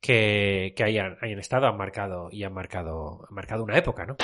[0.00, 4.16] que, que hayan, hayan estado, han marcado y han marcado, han marcado una época, ¿no?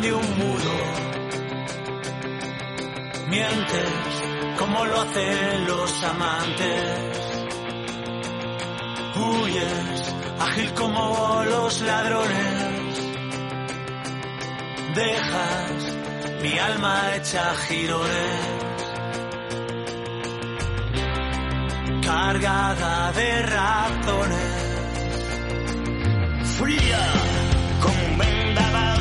[0.00, 0.74] De un mudo.
[3.28, 4.22] Mientes
[4.58, 7.18] como lo hacen los amantes.
[9.16, 13.00] Huyes ágil como los ladrones.
[14.94, 15.96] Dejas
[16.42, 18.56] mi alma hecha girones.
[22.02, 24.66] Cargada de razones
[26.56, 26.98] fría
[27.82, 28.95] como un vendaval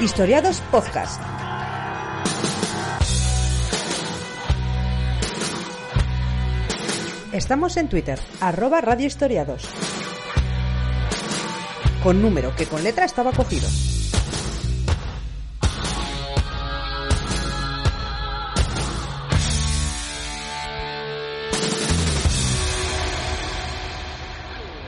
[0.00, 1.20] Historiados Podcast.
[7.32, 9.68] Estamos en Twitter, arroba Radio Historiados.
[12.02, 13.68] Con número que con letra estaba cogido.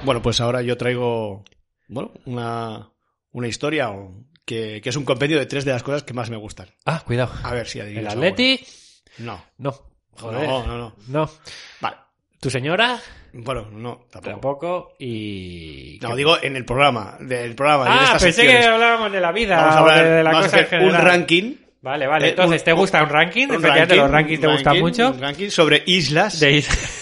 [0.04, 1.44] Bueno, pues ahora yo traigo,
[1.88, 2.90] bueno, una,
[3.30, 6.30] una historia o- que, que es un compendio de tres de las cosas que más
[6.30, 6.68] me gustan.
[6.84, 7.32] Ah, cuidado.
[7.42, 8.12] A ver si ¿El adivinas.
[8.12, 8.28] alguna.
[8.28, 8.64] Atleti?
[9.18, 9.44] No.
[9.58, 9.74] No.
[10.18, 10.48] Joder.
[10.48, 10.94] No, no, no.
[11.08, 11.30] No.
[11.80, 11.96] Vale.
[12.40, 12.98] ¿Tu señora?
[13.34, 14.30] Bueno, no, tampoco.
[14.30, 14.96] Tampoco.
[14.98, 15.98] Y.
[16.02, 17.84] No, digo en el programa, del programa.
[17.84, 19.56] de Ah, estas pensé que hablábamos de la vida.
[19.56, 21.54] Vamos a hablar, de, de la cosa en un ranking.
[21.80, 22.26] Vale, vale.
[22.26, 23.46] Eh, Entonces, ¿te gusta un ranking?
[23.48, 25.10] Un Efectivamente, los rankings te un gustan ranking, mucho.
[25.10, 26.38] Un ranking sobre islas.
[26.40, 26.98] De islas.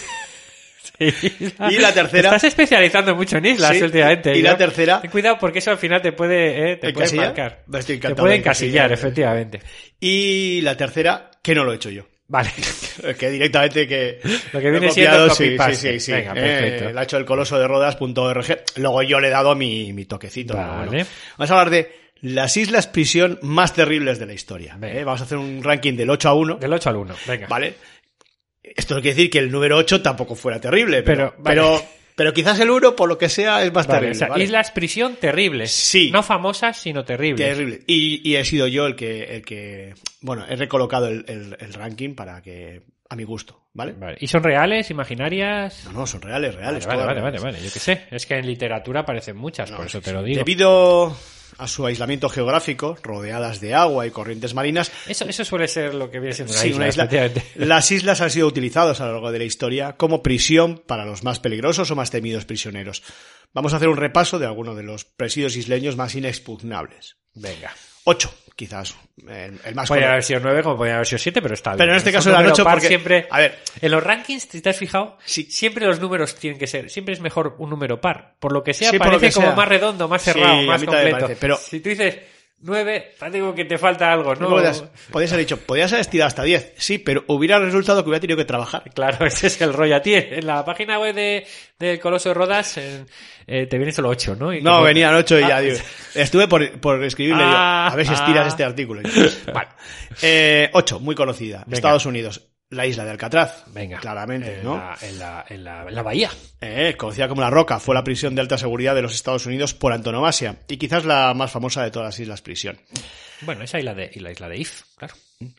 [1.07, 1.71] Islas.
[1.71, 4.37] Y la tercera- Te estás especializando mucho en islas Sí, últimamente.
[4.37, 7.63] y la tercera- Ten cuidado porque eso al final te puede, eh, te puede marcar.
[7.73, 8.91] Estoy Te puede de encasillar, encasillar.
[8.91, 9.61] efectivamente.
[9.99, 12.07] Y la tercera, que no lo he hecho yo.
[12.27, 12.49] Vale.
[13.17, 14.19] Que directamente que...
[14.53, 16.11] Lo que viene he siendo copiado, sí, sí, sí, sí.
[16.11, 16.91] Venga, Eh, perfecto.
[16.91, 18.63] lo ha hecho el coloso de rodas.org.
[18.75, 20.55] Luego yo le he dado mi, mi toquecito.
[20.55, 20.87] Vale.
[20.87, 21.05] bueno.
[21.37, 24.77] Vamos a hablar de las islas prisión más terribles de la historia.
[24.83, 25.03] ¿eh?
[25.03, 26.55] Vamos a hacer un ranking del 8 a 1.
[26.57, 27.15] Del 8 al 1.
[27.27, 27.47] Venga.
[27.47, 27.73] ¿Vale?
[28.63, 31.85] Esto no quiere decir que el número 8 tampoco fuera terrible, pero, Pero, pero, vale.
[32.15, 34.15] pero, quizás el 1, por lo que sea, es más Vale, terrible.
[34.15, 34.43] o sea, ¿vale?
[34.43, 35.71] islas prisión terribles.
[35.71, 36.11] Sí.
[36.11, 37.47] No famosas, sino terribles.
[37.47, 37.81] Terrible.
[37.87, 41.73] Y, y he sido yo el que, el que, bueno, he recolocado el, el- el
[41.73, 43.93] ranking para que, a mi gusto, ¿vale?
[43.93, 44.17] Vale.
[44.21, 45.85] ¿Y son reales, imaginarias?
[45.85, 46.85] No, no, son reales, reales.
[46.85, 47.41] Vale, vale, reales.
[47.41, 48.03] vale, yo qué sé.
[48.11, 50.37] Es que en literatura aparecen muchas, No, por eso te lo digo.
[50.37, 51.17] Debido
[51.61, 56.09] a su aislamiento geográfico, rodeadas de agua y corrientes marinas, Eso, eso suele ser lo
[56.09, 57.45] que viene siendo una isla, una isla, efectivamente.
[57.65, 61.23] las islas han sido utilizadas a lo largo de la historia como prisión para los
[61.23, 63.03] más peligrosos o más temidos prisioneros.
[63.53, 67.17] Vamos a hacer un repaso de algunos de los presidios isleños más inexpugnables.
[67.35, 67.71] Venga.
[68.05, 68.95] Ocho, quizás,
[69.27, 71.77] el, el más Podría haber sido 9 como podría haber sido 7, pero está bien.
[71.79, 73.27] Pero en este Es caso ocho par porque- siempre...
[73.31, 73.57] a ver.
[73.81, 75.45] En los rankings, si te has fijado, Sí.
[75.49, 76.91] siempre los números tienen que ser...
[76.91, 78.35] Siempre es mejor un número par.
[78.39, 79.55] Por lo que sea, Sí, parece que como sea.
[79.55, 81.29] más redondo, más Sí, cerrado, a más completo.
[81.39, 82.17] pero- Si tú dices
[82.63, 84.49] 9, te digo que te falta algo, ¿no?
[84.49, 88.21] Podías, podías haber dicho, podías haber estirado hasta 10, sí, pero hubiera resultado que hubiera
[88.21, 88.83] tenido que trabajar.
[88.93, 89.95] Claro, ese es el rollo.
[89.95, 91.45] A ti, en la página web de,
[91.79, 93.05] del Coloso de Rodas, eh,
[93.67, 94.53] te viene solo 8, ¿no?
[94.53, 95.77] Y No, como- venían 8 y ya, Ah, digo,
[96.15, 98.47] estuve por, por escribirle yo, Ah, a ver si estiras ah.
[98.49, 99.01] este artículo.
[99.53, 99.69] Vale.
[100.21, 101.63] Eh, 8, muy conocida.
[101.65, 101.75] Venga.
[101.75, 103.63] Estados Unidos, la isla de Alcatraz.
[103.67, 103.99] Venga.
[103.99, 104.75] Claramente, en ¿no?
[104.77, 106.31] La, en, la, en, la, en la bahía.
[106.59, 109.73] Eh, conocida como La Roca, fue la prisión de alta seguridad de los Estados Unidos
[109.73, 112.77] por antonomasia y quizás la más famosa de todas las islas prisión.
[113.41, 115.13] Bueno, esa isla de, y la isla de If, claro.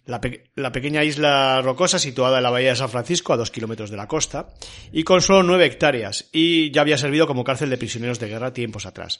[0.06, 3.50] La, pe- la pequeña isla rocosa situada en la bahía de San Francisco, a dos
[3.50, 4.50] kilómetros de la costa,
[4.92, 8.52] y con solo nueve hectáreas, y ya había servido como cárcel de prisioneros de guerra
[8.52, 9.18] tiempos atrás.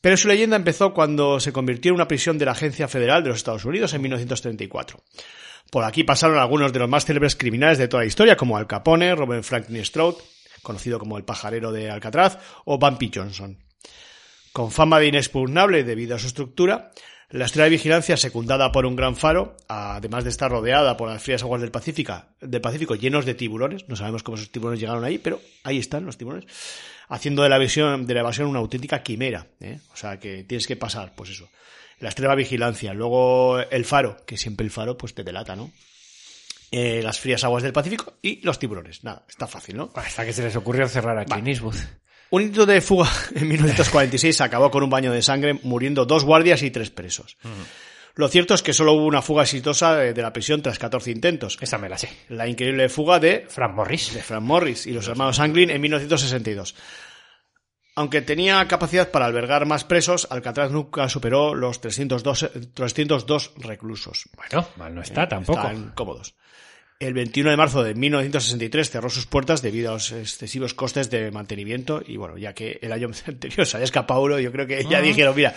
[0.00, 3.28] Pero su leyenda empezó cuando se convirtió en una prisión de la Agencia Federal de
[3.28, 4.98] los Estados Unidos en 1934.
[5.70, 8.66] Por aquí pasaron algunos de los más célebres criminales de toda la historia, como Al
[8.66, 10.14] Capone, Robert Franklin Stroud,
[10.62, 13.58] conocido como el pajarero de Alcatraz, o Bumpy Johnson.
[14.52, 16.92] Con fama de inexpugnable debido a su estructura,
[17.30, 21.20] la estrella de vigilancia, secundada por un gran faro, además de estar rodeada por las
[21.20, 25.02] frías aguas del Pacífico, del Pacífico llenos de tiburones, no sabemos cómo esos tiburones llegaron
[25.02, 26.46] ahí, pero ahí están los tiburones,
[27.08, 29.48] haciendo de la, visión, de la evasión una auténtica quimera.
[29.58, 29.80] ¿eh?
[29.92, 31.48] O sea que tienes que pasar, pues eso.
[32.00, 35.70] La estrella de vigilancia, luego el faro, que siempre el faro pues te delata, ¿no?
[36.70, 39.04] Eh, las frías aguas del Pacífico y los tiburones.
[39.04, 39.90] Nada, está fácil, ¿no?
[39.94, 41.76] Hasta que se les ocurrió cerrar a Clint Eastwood.
[42.30, 46.62] Un intento de fuga en 1946 acabó con un baño de sangre, muriendo dos guardias
[46.62, 47.36] y tres presos.
[48.16, 51.12] Lo cierto es que solo hubo una fuga exitosa de, de la prisión tras 14
[51.12, 51.58] intentos.
[51.60, 52.08] Esa me la sé.
[52.28, 54.14] La increíble fuga de, Frank Morris.
[54.14, 56.74] de Frank Morris y los hermanos Anglin en 1962.
[57.96, 64.28] Aunque tenía capacidad para albergar más presos, Alcatraz nunca superó los 302, 302 reclusos.
[64.36, 65.60] Bueno, mal no está tampoco.
[65.60, 66.34] Están cómodos.
[66.98, 71.30] El 21 de marzo de 1963 cerró sus puertas debido a los excesivos costes de
[71.30, 74.84] mantenimiento y bueno, ya que el año anterior se había escapado uno, yo creo que
[74.84, 75.54] ya dijeron, mira,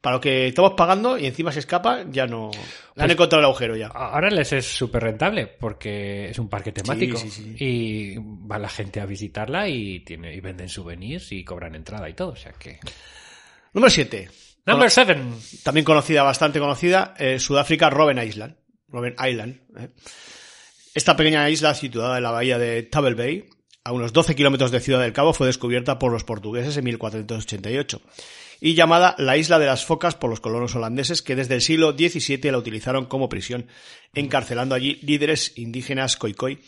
[0.00, 2.50] para lo que estamos pagando y encima se escapa, ya no...
[2.52, 3.88] Le han Pues- encontrado el agujero ya.
[3.88, 7.54] Ahora les es súper rentable porque es un parque temático sí, sí.
[7.58, 12.14] y va la gente a visitarla y tiene y venden souvenirs y cobran entrada y
[12.14, 12.78] todo, o sea que
[13.72, 14.30] Número 7.
[14.66, 15.16] Number 7.
[15.64, 18.54] También conocida, bastante conocida, eh, Sudáfrica, Robben Island.
[18.88, 19.60] Robben Island.
[19.78, 19.88] eh.
[20.94, 23.44] Esta pequeña isla situada en la bahía de Table Bay,
[23.84, 28.00] a unos 12 kilómetros de Ciudad del Cabo, fue descubierta por los portugueses en 1488
[28.60, 31.92] y llamada la Isla de las Focas por los colonos holandeses que desde el siglo
[31.92, 33.66] XVII la utilizaron como prisión,
[34.14, 36.58] encarcelando allí líderes indígenas khoikhoi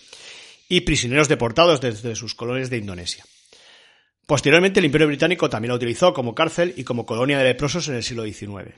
[0.68, 3.24] y prisioneros deportados desde sus colonias de Indonesia.
[4.26, 7.96] Posteriormente, el Imperio Británico también la utilizó como cárcel y como colonia de leprosos en
[7.96, 8.72] el siglo XIX.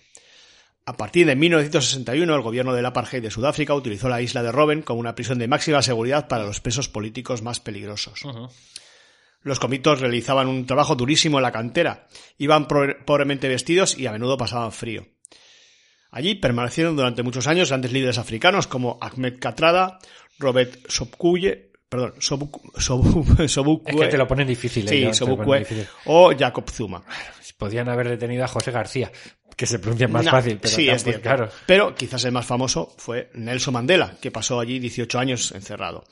[0.84, 4.82] A partir de 1961, el gobierno del apartheid de Sudáfrica utilizó la isla de Robben
[4.82, 8.22] como una prisión de máxima seguridad para los presos políticos más peligrosos.
[9.42, 12.06] Los convictos realizaban un trabajo durísimo en la cantera,
[12.38, 15.06] iban pobremente vestidos y a menudo pasaban frío.
[16.10, 19.98] Allí permanecieron durante muchos años grandes líderes africanos como Ahmed Katrada,
[20.38, 24.88] Robert Sobukwe, perdón, Sobuk- Sobu- Sobukwe, Es que te lo ponen difícil.
[24.88, 25.64] sí, eh, Sobukwe,
[26.06, 27.02] o Jacob Zuma.
[27.58, 29.10] Podían haber detenido a José García,
[29.56, 31.22] que se pronuncia más No, fácil, pero sí, es tampoco- cierto.
[31.22, 31.48] claro.
[31.66, 36.04] Pero quizás el más famoso fue Nelson Mandela, que pasó allí 18 años encerrado.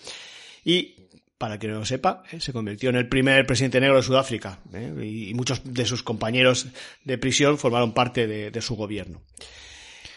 [0.65, 0.97] Y,
[1.39, 4.59] para que no lo sepa, eh, se convirtió en el primer presidente negro de Sudáfrica.
[4.75, 6.67] eh, y, y muchos de sus compañeros
[7.05, 9.23] de prisión formaron parte de, de su gobierno.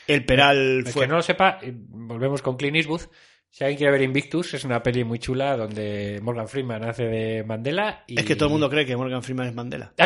[0.05, 1.03] El Peral El fue...
[1.03, 1.59] que no lo sepa,
[1.89, 3.03] volvemos con Clint Eastwood.
[3.49, 7.43] Si alguien quiere ver Invictus, es una peli muy chula donde Morgan Freeman hace de
[7.43, 8.19] Mandela y...
[8.19, 9.93] Es que todo el mundo cree que Morgan Freeman es Mandela.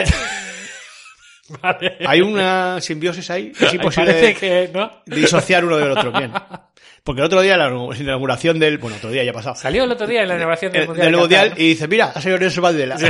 [1.62, 1.98] vale.
[2.06, 4.92] Hay una simbiosis ahí, es imposible Parece de, que, ¿no?
[5.06, 6.12] disociar uno del otro.
[6.12, 6.32] Bien.
[7.04, 8.80] Porque el otro día, la inauguración del...
[8.80, 9.56] Bueno, otro día ya ha pasado.
[9.56, 11.50] Salió el otro día en la inauguración del Mundial.
[11.52, 12.98] del y dice, mira, ha salido Nelson Mandela.
[12.98, 13.08] ¿no?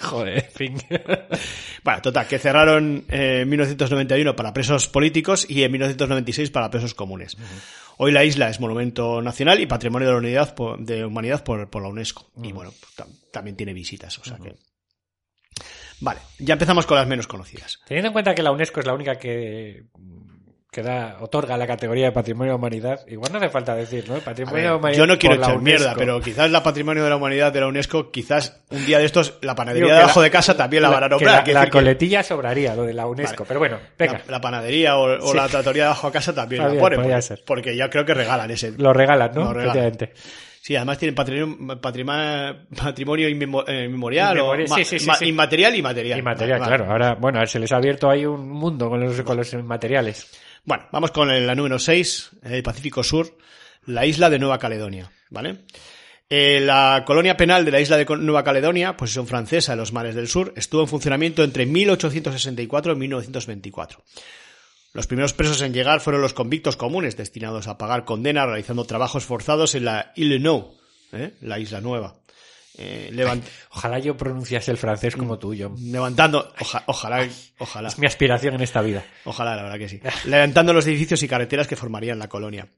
[0.00, 0.82] Joder, en fin.
[1.84, 6.94] Bueno, total, que cerraron eh, en 1991 para presos políticos y en 1996 para presos
[6.94, 7.36] comunes.
[7.98, 11.68] Hoy la isla es monumento nacional y patrimonio de la unidad por- de humanidad por,
[11.68, 12.30] por la UNESCO.
[12.42, 14.54] Y bueno, tam- también tiene visitas, o sea que...
[16.02, 17.78] Vale, ya empezamos con las menos conocidas.
[17.86, 19.84] Teniendo en cuenta que la UNESCO es la única que,
[20.70, 24.08] que da, otorga la categoría de Patrimonio de la Humanidad, igual no hace falta decir,
[24.08, 24.16] ¿no?
[24.18, 27.04] Patrimonio ver, de la Humanidad yo no quiero la echar mierda, pero quizás la patrimonio
[27.04, 30.00] de la humanidad de la UNESCO, quizás un día de estos, la panadería Digo de
[30.00, 31.34] que abajo la- de casa también la, van a que nombrar.
[31.36, 33.44] la, quiero la que coletilla sobraría, lo de la UNESCO.
[33.44, 33.48] Vale.
[33.48, 35.36] Pero bueno, venga, la, la panadería o, o Sí.
[35.36, 37.00] la tratoría de abajo a casa también Podría- la ponen.
[37.20, 37.42] porque-.
[37.46, 38.72] Porque ya creo que regalan ese.
[38.72, 39.44] lo regalan, ¿no?
[39.44, 39.92] Lo regalan.
[40.64, 45.16] Sí, además tienen patrimonio, patrimonio, inmemo- eh, inmemorial o Inmemorial, ma- sí, sí, sí, ma-
[45.16, 45.24] sí.
[45.26, 46.18] inmaterial y material.
[46.20, 46.84] Y material, Vale, vale.
[46.84, 46.92] claro.
[46.92, 50.28] Ahora, bueno, se les ha abierto ahí un mundo con los, con los materiales.
[50.64, 53.36] Bueno, vamos con la número 6, el Pacífico Sur,
[53.86, 55.62] la isla de Nueva Caledonia, ¿vale?
[56.30, 60.14] Eh, la colonia penal de la isla de Nueva Caledonia, posesión francesa en los mares
[60.14, 64.00] del sur, estuvo en funcionamiento entre 1864 y 1924.
[64.92, 69.24] Los primeros presos en llegar fueron los convictos comunes destinados a pagar condena realizando trabajos
[69.24, 70.74] forzados en la Ile Nou,
[71.12, 71.32] ¿eh?
[71.40, 72.16] la isla nueva.
[72.78, 75.74] Eh, levant- Ojalá yo pronunciase el francés como tú, John.
[75.92, 77.28] levantando, oja- ojalá,
[77.58, 77.88] ojalá.
[77.88, 79.04] Es mi aspiración en esta vida.
[79.24, 80.00] Ojalá, la verdad que sí.
[80.26, 82.68] Levantando los edificios y carreteras que formarían la colonia.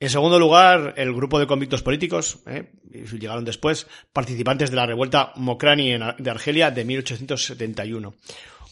[0.00, 2.72] En segundo lugar, el grupo de convictos políticos, ¿eh?
[2.90, 8.14] llegaron después, participantes de la revuelta Mokrani de Argelia de 1871.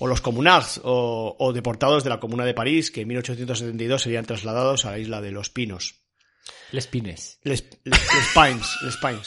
[0.01, 4.25] O los comunards, o, o deportados de la Comuna de París, que en 1872 serían
[4.25, 6.01] trasladados a la isla de los Pinos.
[6.73, 7.39] Les Pines.
[7.43, 9.27] Les, les, les Pines, les Pines.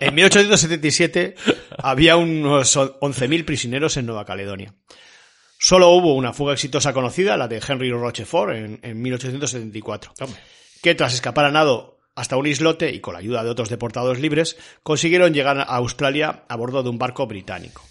[0.00, 1.34] En 1877
[1.78, 4.74] había unos 11.000 prisioneros en Nueva Caledonia.
[5.58, 10.12] Solo hubo una fuga exitosa conocida, la de Henry Rochefort, en, en 1874,
[10.82, 14.18] que tras escapar a nado hasta un islote y con la ayuda de otros deportados
[14.18, 17.82] libres, consiguieron llegar a Australia a bordo de un barco británico.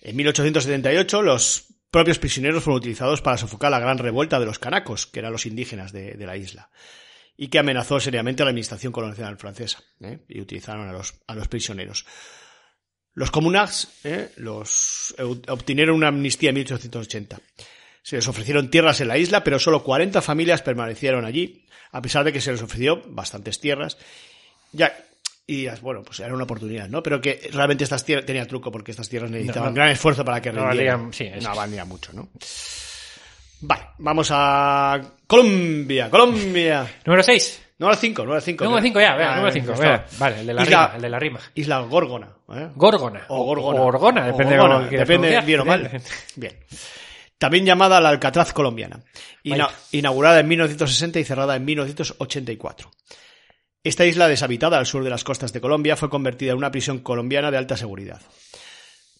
[0.00, 5.06] En 1878 los propios prisioneros fueron utilizados para sofocar la gran revuelta de los canacos,
[5.06, 6.70] que eran los indígenas de, la isla,
[7.36, 10.20] y que amenazó seriamente a la administración colonial francesa, ¿eh?
[10.28, 12.06] y utilizaron a los, prisioneros.
[13.12, 14.30] Los comunards ¿eh?
[14.36, 17.40] eh, obtuvieron una amnistía en 1880.
[18.02, 22.24] Se les ofrecieron tierras en la isla, pero solo 40 familias permanecieron allí, a pesar
[22.24, 23.98] de que se les ofreció bastantes tierras.
[24.72, 24.94] Ya,
[25.52, 27.02] y bueno, pues era una oportunidad, ¿no?
[27.02, 29.74] Pero que realmente estas tierras tenía truco porque estas tierras necesitaban no.
[29.74, 31.10] gran esfuerzo para que No rindieran.
[31.10, 32.28] valían- sí, no valía mucho, ¿no?
[33.62, 36.86] Vale, vamos a Colombia, Colombia.
[37.04, 37.62] Número 6.
[37.78, 38.64] Número 5, número 5.
[38.64, 39.74] Número 5 ya, venga, número 5.
[40.18, 41.40] Vale, el de la Isla- rima, el de la rima.
[41.54, 42.28] Isla Górgona.
[42.54, 42.68] ¿eh?
[42.74, 43.22] Górgona.
[43.28, 43.80] O Gorgona.
[43.80, 46.00] O Gorgona, depende O de Gorgona, quieras depende bien o mal.
[46.36, 46.58] Bien.
[47.38, 49.00] También llamada la Alcatraz colombiana.
[49.44, 49.70] Vaya.
[49.92, 52.90] inaugurada en 1960 y cerrada en 1984.
[53.82, 56.98] Esta isla deshabitada al sur de las costas de Colombia fue convertida en una prisión
[56.98, 58.20] colombiana de alta seguridad.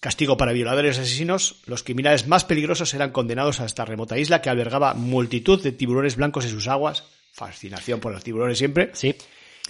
[0.00, 4.40] Castigo para violadores y asesinos, los criminales más peligrosos eran condenados a esta remota isla
[4.42, 9.14] que albergaba multitud de tiburones blancos en sus aguas, fascinación por los tiburones siempre, Sí.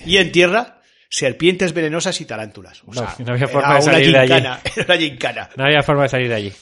[0.05, 2.83] y en tierra, serpientes venenosas y tarántulas.
[2.85, 4.33] O No, sea, no había forma de salir de allí.
[4.77, 5.51] Era una gincana.
[5.57, 6.53] No había forma de salir de allí.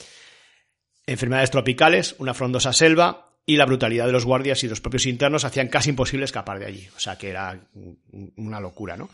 [1.06, 5.44] Enfermedades tropicales, una frondosa selva y la brutalidad de los guardias y los propios internos
[5.46, 6.86] hacían casi imposible escapar de allí.
[6.94, 7.98] O sea que era un-
[8.36, 9.08] una locura, ¿no?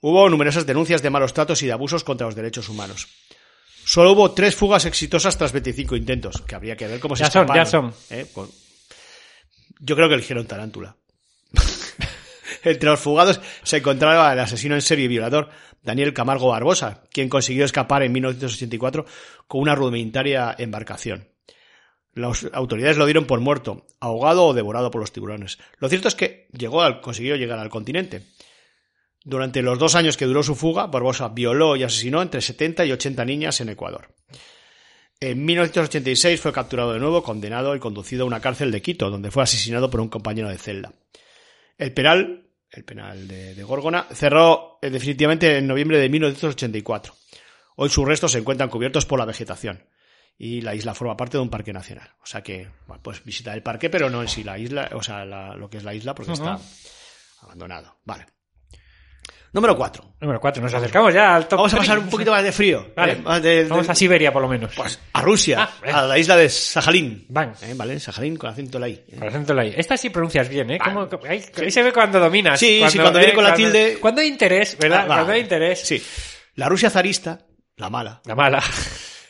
[0.00, 3.08] Hubo numerosas denuncias de malos tratos y de abusos contra los derechos humanos.
[3.84, 7.30] Solo hubo tres fugas exitosas tras 25 intentos, que habría que ver cómo se Ya
[7.30, 7.92] son, ya son.
[8.08, 8.24] ¿eh?
[8.34, 8.48] Pues-
[9.80, 10.96] yo creo que eligieron tarántula.
[12.64, 15.50] Entre los fugados se encontraba el asesino en serie y violador
[15.82, 19.04] Daniel Camargo Barbosa, quien consiguió escapar en 1984
[19.46, 21.28] con una rudimentaria embarcación.
[22.18, 25.58] Las autoridades lo dieron por muerto, ahogado o devorado por los tiburones.
[25.78, 28.24] Lo cierto es que llegó al, consiguió llegar al continente.
[29.24, 32.92] Durante los dos años que duró su fuga, Barbosa violó y asesinó entre 70 y
[32.92, 34.08] 80 niñas en Ecuador.
[35.20, 39.30] En 1986 fue capturado de nuevo, condenado y conducido a una cárcel de Quito, donde
[39.30, 40.92] fue asesinado por un compañero de celda.
[41.76, 47.14] El penal, el penal de, de Górgona, cerró eh, definitivamente en noviembre de 1984.
[47.76, 49.84] Hoy sus restos se encuentran cubiertos por la vegetación
[50.38, 52.08] y la isla forma parte de un parque nacional.
[52.22, 55.02] O sea que, bueno, pues visitar el parque, pero no en sí la isla, o
[55.02, 56.58] sea, la- lo que es la isla, porque está
[57.42, 57.98] abandonado.
[58.04, 58.26] Vale.
[59.50, 60.16] Número 4.
[60.20, 60.62] Número 4.
[60.62, 62.92] Nos acercamos ya al top Vamos a pasar un poquito más de frío.
[62.94, 63.14] Vale.
[63.14, 63.22] ¿vale?
[63.24, 64.74] Más de- de- Vamos a Siberia, por lo menos.
[64.76, 65.90] pues, a Rusia, Ah, eh.
[65.90, 67.24] a la isla de Sajalín.
[67.30, 67.54] Van.
[67.62, 67.98] Eh, ¿Vale?
[67.98, 68.92] Sajalín con acento en la I.
[69.08, 69.16] eh.
[69.18, 69.72] Por ejemplo, la I.
[69.74, 70.78] Esta sí pronuncias bien, ¿eh?
[70.78, 72.60] ¿Cómo- cómo- ahí, ahí se ve cuando dominas.
[72.60, 75.00] Sí, sí, cuando viene con la cuando- tilde- Cuando hay interés, ¿verdad?
[75.04, 75.06] Ah.
[75.06, 75.80] Cuando hay interés.
[75.80, 76.02] Sí.
[76.56, 77.38] La Rusia zarista,
[77.76, 78.62] la mala, La mala.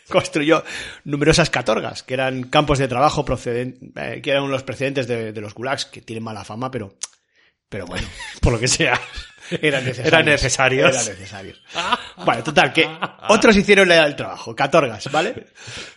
[0.10, 0.64] construyó
[1.04, 5.40] numerosas catorgas, que eran campos de trabajo proceden, eh, que eran los precedentes de, de
[5.40, 6.94] los gulags, que tienen mala fama, pero,
[7.68, 8.06] pero bueno,
[8.40, 9.00] Por lo que sea.
[9.50, 10.12] eran necesarios.
[10.12, 10.94] Eran necesarios.
[10.94, 11.62] Eran necesarios.
[12.24, 12.88] Bueno, total, que
[13.28, 15.46] otros hicieron el trabajo, catorgas, ¿vale?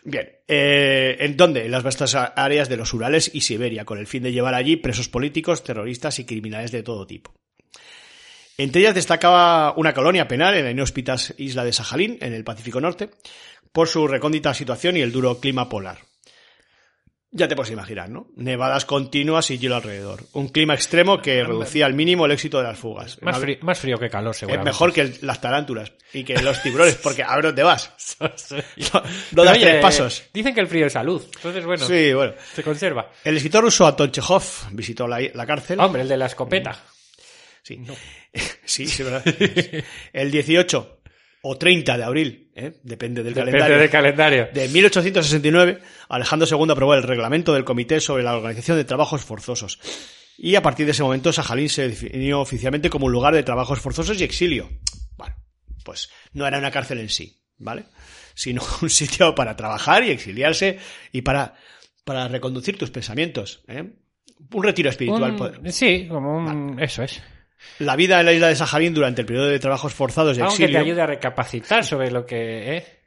[0.03, 1.65] Bien, eh, ¿en dónde?
[1.65, 4.77] En las vastas áreas de los Urales y Siberia, con el fin de llevar allí
[4.77, 7.33] presos políticos, terroristas y criminales de todo tipo.
[8.57, 12.79] Entre ellas destacaba una colonia penal en la inhóspita isla de Sajalín, en el Pacífico
[12.79, 13.09] Norte,
[13.71, 15.99] por su recóndita situación y el duro clima polar.
[17.33, 18.27] Ya te puedes imaginar, ¿no?
[18.35, 20.25] Nevadas continuas y hielo alrededor.
[20.33, 23.21] Un clima extremo que reducía al mínimo el éxito de las fugas.
[23.21, 24.69] Más frío, más frío que calor, es seguramente.
[24.69, 27.93] mejor que el- las tarántulas y que los tiburones, porque a ver dónde vas.
[28.19, 28.29] No,
[29.31, 30.23] no das Oye, tres pasos.
[30.33, 31.23] Dicen que el frío es salud.
[31.37, 32.33] Entonces, bueno, Sí, bueno.
[32.53, 33.09] se conserva.
[33.23, 34.43] El escritor ruso Anton Chekhov
[34.73, 35.79] visitó la, la cárcel.
[35.79, 36.83] Hombre, el de la escopeta.
[37.63, 37.81] Sí,
[38.65, 39.23] sí, sí, verdad.
[40.11, 41.00] El 18
[41.43, 42.73] o 30 de abril, ¿eh?
[42.83, 43.77] depende del Depende calendario.
[43.79, 44.47] del calendario.
[44.53, 45.79] De 1869,
[46.09, 49.79] Alejandro II aprobó el reglamento del Comité sobre la Organización de Trabajos Forzosos.
[50.37, 53.79] Y a partir de ese momento, Sajalín se definió oficialmente como un lugar de trabajos
[53.79, 54.69] forzosos y exilio.
[55.17, 55.35] Bueno,
[55.83, 57.85] pues no era una cárcel en sí, ¿vale?
[58.35, 60.79] Sino un sitio para trabajar y exiliarse
[61.11, 61.55] y para,
[62.05, 63.63] para reconducir tus pensamientos.
[63.67, 63.83] ¿eh?
[64.53, 65.35] Un retiro espiritual.
[65.63, 66.79] Un- sí, como un...
[66.79, 67.21] Eso es.
[67.79, 70.55] La vida en la isla de Sajalín durante el periodo de trabajos forzados y Algo
[70.55, 72.77] que te ayude a recapacitar sobre lo que...
[72.77, 73.01] ¿eh?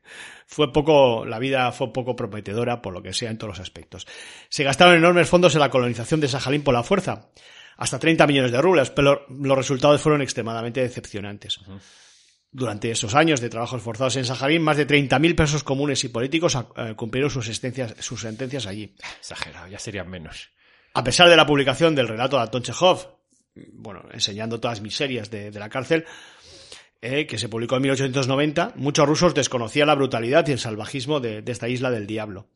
[0.47, 4.07] fue poco, la vida fue poco prometedora por lo que sea en todos los aspectos.
[4.49, 7.31] Se gastaron enormes fondos en la colonización de Sajalín por la fuerza,
[7.77, 11.61] hasta 30 millones de rublos, pero los resultados fueron extremadamente decepcionantes.
[12.51, 16.57] Durante esos años de trabajos forzados en Sajalín, más de 30.000 presos comunes y políticos
[16.77, 18.95] eh, cumplieron sus sentencias, sus sentencias allí.
[19.19, 20.51] Exagerado, ya serían menos.
[20.93, 23.24] A pesar de la publicación del relato de Anton Chekhov,
[23.73, 26.05] bueno, enseñando todas las miserias de, de la cárcel,
[27.01, 31.43] eh, que se publicó en 1890, muchos rusos desconocían la brutalidad y el salvajismo de,
[31.43, 32.49] de esta isla del diablo.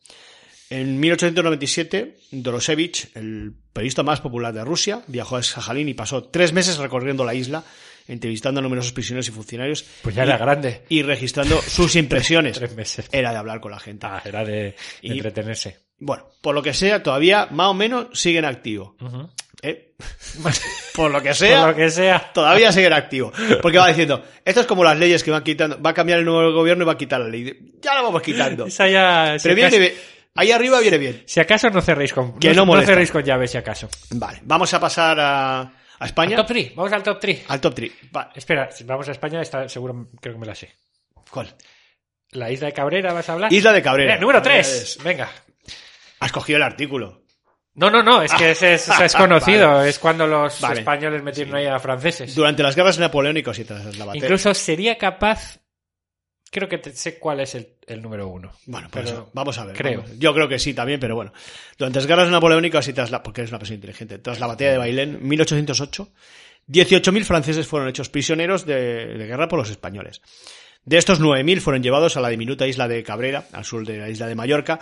[0.70, 6.52] En 1897, Dorosevich, el periodista más popular de Rusia, viajó a Sajalín y pasó tres
[6.52, 7.64] meses recorriendo la isla,
[8.06, 9.84] entrevistando a numerosos prisioneros y funcionarios.
[10.02, 10.82] Pues ya y- era grande.
[10.90, 12.58] Y registrando sus impresiones.
[12.58, 13.08] Tres meses.
[13.12, 14.06] Era de hablar con la gente.
[14.06, 15.78] Ah, era de, de Y- entretenerse.
[15.98, 18.96] Bueno, por lo que sea, todavía más o menos siguen activo.
[19.62, 19.94] ¿Eh?
[20.94, 22.30] Por lo que sea, Por lo que sea.
[22.32, 23.32] todavía siguen activo.
[23.60, 26.24] Porque va diciendo, esto es como las leyes que van quitando, va a cambiar el
[26.24, 27.74] nuevo gobierno y va a quitar la ley.
[27.82, 28.66] Ya la vamos quitando.
[28.68, 29.36] Esa ya...
[29.38, 29.94] si Pero viene acaso- bien.
[30.36, 31.22] Ahí arriba viene bien.
[31.26, 32.38] Si acaso no cerréis con...
[32.38, 32.92] Que no molesta.
[32.92, 33.88] cerréis con llave, si acaso.
[34.10, 36.36] Vale, vamos a pasar a, a Al España.
[36.36, 36.74] top 3.
[36.76, 37.44] Vamos al top 3.
[37.48, 37.92] Al top 3.
[38.36, 40.72] Espera, si vamos a España, está, seguro, creo que me la sé.
[41.30, 41.52] ¿Cuál?
[42.30, 43.52] La isla de Cabrera, ¿vas a hablar?
[43.52, 44.16] Isla de Cabrera.
[44.18, 44.98] Número Cabrera 3.
[45.02, 45.28] Venga.
[46.20, 47.22] Has cogido el artículo.
[47.74, 49.68] No, no, no, es que ese es, ese es conocido.
[49.72, 49.88] Vale.
[49.90, 50.80] Es cuando los Vale.
[50.80, 52.34] españoles metieron ahí a franceses.
[52.34, 54.24] Durante las guerras napoleónicas y tras la batalla.
[54.24, 55.60] Incluso sería capaz.
[56.50, 58.50] Creo que te- sé cuál es el, el número uno.
[58.66, 59.76] Bueno, pues Pero vamos a ver.
[59.76, 60.00] creo.
[60.00, 60.18] vamos.
[60.18, 61.32] Yo creo que sí también, pero bueno.
[61.76, 64.72] Durante las guerras napoleónicas y tras la, porque eres una persona inteligente, tras la batalla
[64.72, 66.08] de Bailén, 1808,
[66.68, 68.74] 18.000 franceses fueron hechos prisioneros de,
[69.18, 70.22] de guerra por los españoles.
[70.84, 74.08] De estos, 9.000 fueron llevados a la diminuta isla de Cabrera, al sur de la
[74.08, 74.78] isla de Mallorca,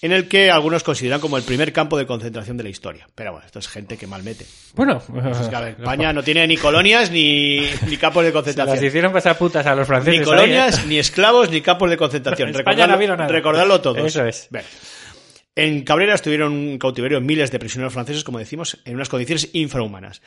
[0.00, 3.08] en el que algunos consideran como el primer campo de concentración de la historia.
[3.14, 4.46] Pero bueno, esto es gente que mal mete.
[4.74, 8.34] Bueno, Es que, a ver, España no tiene ni colonias ni, ni campos de las
[8.34, 8.84] concentración.
[8.84, 10.14] hicieron pasar putas a los franceses.
[10.14, 10.82] Ni ahí, colonias, ¿eh?
[10.86, 12.48] ni esclavos, ni campos de concentración.
[12.48, 13.28] En España no nada.
[13.28, 13.98] recordarlo todos.
[13.98, 14.48] Eso es.
[14.50, 14.64] Bien.
[15.54, 20.22] En Cabrera estuvieron en cautiverio miles de prisioneros franceses, como decimos, en unas condiciones infrahumanas.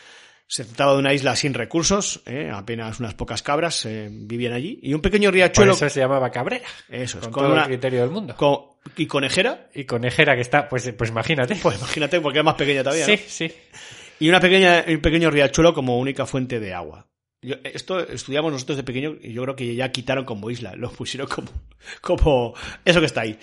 [0.47, 2.49] Se trataba de una isla sin recursos, ¿eh?
[2.53, 5.71] apenas unas pocas cabras eh, vivían allí, y un pequeño Por riachuelo.
[5.73, 6.65] eso se llamaba Cabrera.
[6.89, 8.35] Eso es, Con, con todo una- el criterio del mundo.
[8.35, 11.55] con- y conejera, Y conejera que está, pues, pues imagínate.
[11.55, 13.05] pues imagínate, porque es más pequeña todavía.
[13.05, 13.19] sí, ¿no?
[13.27, 13.51] sí.
[14.19, 17.07] Y una pequeña, un pequeño riachuelo como única fuente de agua.
[17.41, 20.91] Yo- esto estudiamos nosotros de pequeño y yo creo que ya quitaron como isla, lo
[20.91, 21.49] pusieron como,
[22.01, 22.53] como
[22.85, 23.39] eso que está ahí.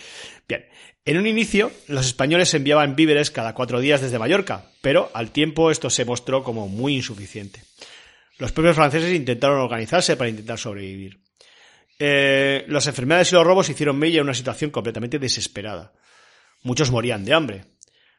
[0.47, 0.67] Bien,
[1.05, 5.71] en un inicio los españoles enviaban víveres cada cuatro días desde Mallorca, pero al tiempo
[5.71, 7.63] esto se mostró como muy insuficiente.
[8.39, 11.21] Los propios franceses intentaron organizarse para intentar sobrevivir.
[11.99, 15.93] Eh, las enfermedades y los robos hicieron mella en una situación completamente desesperada.
[16.63, 17.65] Muchos morían de hambre.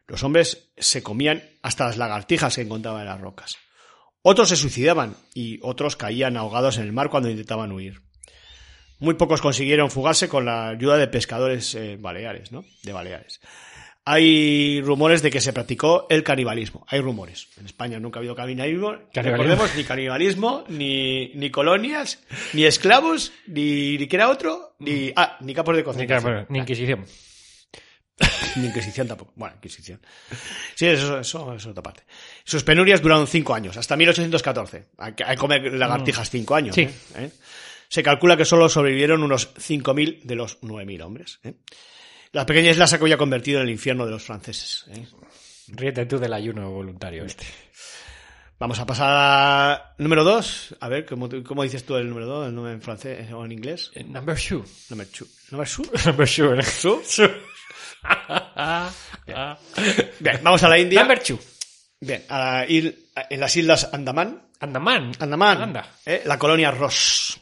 [0.07, 3.57] Los hombres se comían hasta las lagartijas que encontraban en las rocas.
[4.21, 8.01] Otros se suicidaban y otros caían ahogados en el mar cuando intentaban huir.
[9.00, 12.66] Muy pocos consiguieron fugarse con la ayuda de pescadores eh, baleares, ¿no?
[12.84, 13.39] De Baleares.
[14.06, 16.84] Hay rumores de que se practicó el canibalismo.
[16.89, 17.47] Hay rumores.
[17.60, 18.97] En España nunca ha habido canibalismo.
[19.14, 19.54] Canibalismo.
[19.54, 22.20] Recordemos, ni canibalismo, ni, ni colonias,
[22.54, 26.47] ni esclavos, ni, ni que era otro, ni, ah, ni campos de concentración.
[26.50, 27.06] ni Inquisición.
[28.56, 29.32] Ni Inquisición tampoco.
[29.36, 30.02] Bueno, Inquisición.
[30.76, 32.04] Sí, eso, eso es otra parte.
[32.43, 34.88] Sus penurias duraron cinco años, hasta 1814.
[34.97, 36.74] Hay que hay que comer lagartijas cinco años.
[36.74, 36.82] Sí.
[36.82, 36.91] ¿eh?
[37.16, 37.32] ¿Eh?
[37.90, 41.40] Se calcula que solo sobrevivieron unos 5.000 de los 9.000 hombres.
[41.44, 41.56] ¿eh?
[42.32, 44.86] La pequeña isla se había convertido en el infierno de los franceses.
[44.90, 45.08] ¿eh?
[45.70, 47.46] Ríete tú del ayuno voluntario este.
[48.60, 50.76] Vamos a pasar a número dos.
[50.82, 52.48] A ver, ¿cómo, cómo dices tú el número dos?
[52.48, 53.90] ¿El número en francés o en inglés?
[53.96, 54.64] Eh, Number two.
[54.90, 55.28] Número two.
[55.50, 55.86] ¿Número two?
[56.06, 56.54] Number two.
[56.54, 56.64] ¿eh?
[56.82, 57.02] Two.
[60.20, 61.00] Bien, vamos a la India.
[61.00, 61.40] Number two.
[62.02, 64.50] Bien, a la en las islas Andamán.
[64.60, 65.14] Andaman.
[65.20, 65.62] Andamán.
[65.62, 65.96] Anda.
[66.06, 66.22] ¿eh?
[66.26, 67.40] La colonia Ross.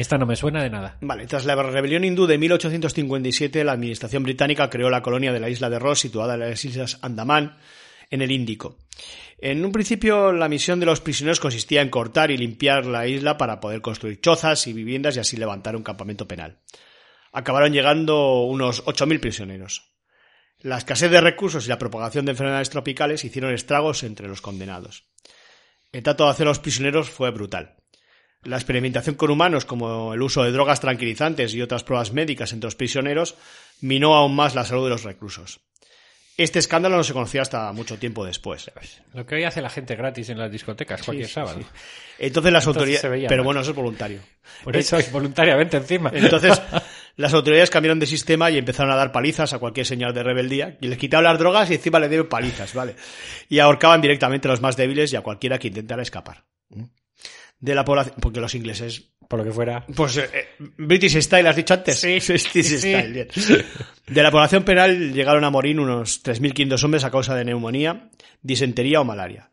[0.00, 0.96] Esta no me suena de nada.
[1.02, 5.50] Vale, tras la rebelión hindú de 1857, la administración británica creó la colonia de la
[5.50, 7.58] isla de Ross, situada en las islas Andamán,
[8.08, 8.78] en el Índico.
[9.36, 13.36] En un principio, la misión de los prisioneros consistía en cortar y limpiar la isla
[13.36, 16.60] para poder construir chozas y viviendas y así levantar un campamento penal.
[17.30, 19.92] Acabaron llegando unos 8.000 prisioneros.
[20.60, 25.04] La escasez de recursos y la propagación de enfermedades tropicales hicieron estragos entre los condenados.
[25.92, 27.79] El trato hacia los prisioneros fue brutal.
[28.44, 32.68] La experimentación con humanos, como el uso de drogas tranquilizantes y otras pruebas médicas entre
[32.68, 33.34] los prisioneros,
[33.80, 35.60] minó aún más la salud de los reclusos.
[36.38, 38.70] Este escándalo no se conocía hasta mucho tiempo después.
[39.12, 41.58] Lo que hoy hace la gente gratis en las discotecas cualquier sábado.
[41.60, 41.66] sí.
[42.18, 43.02] Entonces las autoridades...
[43.28, 43.44] Pero mal.
[43.44, 44.20] bueno, eso es voluntario.
[44.64, 46.10] Por eso, voluntariamente encima.
[46.14, 46.62] Entonces,
[47.16, 50.78] las autoridades cambiaron de sistema y empezaron a dar palizas a cualquier señal de rebeldía.
[50.80, 52.96] Y les quitaban las drogas y encima le dieron palizas, ¿vale?
[53.50, 56.44] Y ahorcaban directamente a los más débiles y a cualquiera que intentara escapar.
[57.60, 58.16] De la población...
[58.20, 59.10] Porque los ingleses...
[59.28, 59.86] Por lo que fuera.
[59.94, 62.00] Pues eh, eh, British Style, ¿has dicho antes?
[62.00, 62.18] Sí.
[62.28, 62.78] British.
[62.78, 63.28] Style, bien.
[64.08, 68.10] De la población penal llegaron a morir unos 3.500 hombres a causa de neumonía,
[68.42, 69.50] disentería o malaria.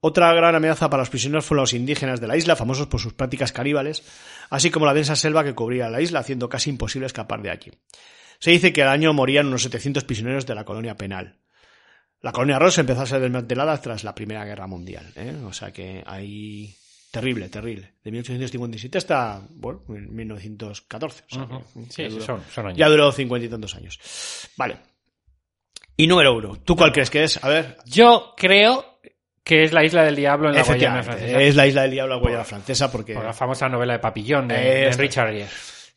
[0.00, 3.14] Otra gran amenaza para los prisioneros fueron los indígenas de la isla, famosos por sus
[3.14, 4.04] prácticas caníbales,
[4.50, 7.72] así como la densa selva que cubría la isla, haciendo casi imposible escapar de allí.
[8.38, 11.38] Se dice que al año morían unos 700 prisioneros de la colonia penal.
[12.20, 15.12] La colonia Ross empezó a ser desmantelada tras la Primera Guerra Mundial.
[15.16, 15.34] ¿eh?
[15.44, 16.76] O sea que ahí...
[17.10, 17.94] Terrible, terrible.
[18.04, 21.24] De 1857 hasta, bueno, 1914.
[21.30, 21.86] O sea Ujú.
[21.86, 22.78] que Sí, ya duró- son, son años.
[22.78, 23.98] ya duró cincuenta y tantos años.
[24.56, 24.76] Vale.
[25.96, 26.56] Y número uno.
[26.64, 27.42] ¿Tú cuál crees que es?
[27.42, 27.76] A ver.
[27.86, 29.00] Yo creo
[29.42, 31.40] que es la isla del diablo en la Guayana francesa.
[31.40, 34.46] es la isla del diablo, la Guayana francesa, porque Por la famosa novela de Papillón
[34.48, 34.90] de.
[34.92, 35.46] Richard Gere.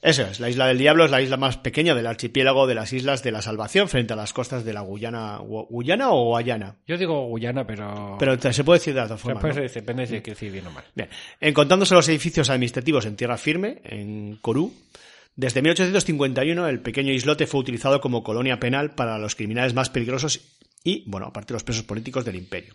[0.02, 2.91] Eso es, la isla del diablo es la isla más pequeña del archipiélago de las
[2.91, 6.78] islas de la Salvación frente a las costas de la Guyana, Gu- Guyana o Guayana.
[6.88, 8.18] Yo digo Guyana, pero...
[8.20, 9.56] Pero se puede decir de dos Después formas.
[9.56, 9.62] ¿no?
[9.62, 10.84] depende si hay que decir bien o mal.
[10.95, 14.74] Bien, encontrándose los edificios administrativos en tierra firme, en Corú,
[15.36, 20.41] desde 1851 el pequeño islote fue utilizado como colonia penal para los criminales más peligrosos
[20.84, 22.74] y, bueno, aparte de los presos políticos del imperio.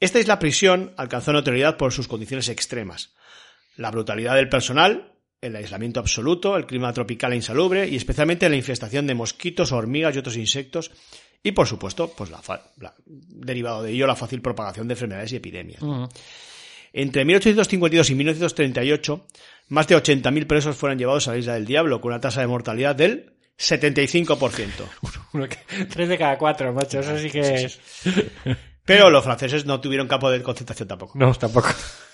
[0.00, 3.14] Esta isla prisión alcanzó notoriedad por sus condiciones extremas.
[3.76, 5.12] La brutalidad del personal,
[5.46, 10.14] el aislamiento absoluto, el clima tropical e insalubre y especialmente la infestación de mosquitos, hormigas
[10.14, 10.90] y otros insectos
[11.42, 12.40] y, por supuesto, pues la,
[12.80, 15.80] la- derivado de ello la fácil propagación de enfermedades y epidemias.
[16.92, 19.26] Entre 1852 y 1938,
[19.68, 22.46] más de 80.000 presos fueron llevados a la Isla del Diablo, con una tasa de
[22.46, 24.68] mortalidad del 75%.
[25.34, 27.00] Uno que- Tres de cada cuatro, macho.
[27.00, 27.78] Eso sí que es...
[28.86, 31.18] Pero los franceses no tuvieron campo de concentración tampoco.
[31.18, 31.68] No, tampoco.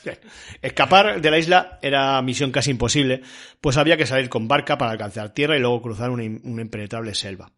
[0.63, 3.23] Escapar de la isla era misión casi imposible,
[3.61, 6.63] pues había que salir con barca para alcanzar tierra y luego cruzar una, im- una
[6.63, 7.53] impenetrable selva.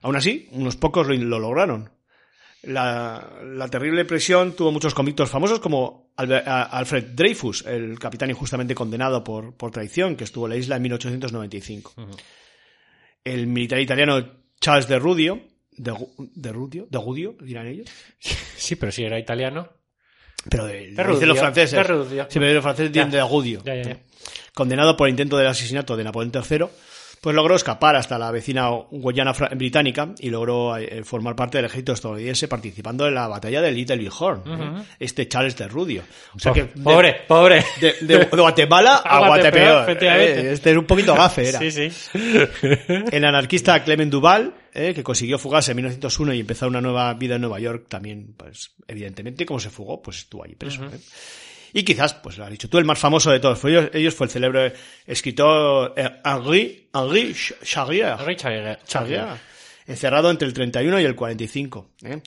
[0.00, 1.90] Aún así, unos pocos lo, lo lograron.
[2.62, 9.22] La, la terrible prisión tuvo muchos convictos famosos como Alfred Dreyfus, el capitán injustamente condenado
[9.24, 11.94] por, por traición que estuvo en la isla en 1895.
[13.24, 15.40] El militar italiano Charles de Rudio,
[15.76, 15.94] de,
[16.34, 19.68] de Rudio, de Gudio, dirán ellos, Sí, pero si era italiano.
[20.48, 21.72] pero de, De dicen los franceses.
[21.76, 22.26] de Rudio.
[22.28, 23.62] Sí, pero los franceses de Agudio.
[23.64, 23.98] Ya, ya, ya.
[24.54, 26.66] Condenado por intento del asesinato de Napoleón III,
[27.22, 31.92] pues logró escapar hasta la vecina Guayana británica y logró eh, formar parte del ejército
[31.92, 34.82] estadounidense participando en la batalla de Little Bighorn, ¿eh?
[34.98, 36.02] este Charles de Rudio.
[36.34, 37.64] O sea que de- Pobre, pobre.
[37.80, 41.60] de, Guatemala a Guatepeor, eh, este es un poquito gafe, era.
[41.60, 41.90] Sí, sí.
[43.12, 47.36] El anarquista Clement Duval, eh, que consiguió fugarse en 1901 y empezar una nueva vida
[47.36, 50.82] en Nueva York, también, pues, evidentemente, como se fugó, pues estuvo allí preso.
[50.86, 50.98] eh.
[51.72, 54.26] Y quizás, pues lo has dicho tú, el más famoso de todos ellos, ellos fue
[54.26, 54.72] el célebre
[55.06, 58.16] escritor eh, Henri, Henri Ch- Charrier.
[58.26, 59.24] Richard Charrier,
[59.86, 62.20] encerrado entre el 31 y el 45, ¿eh?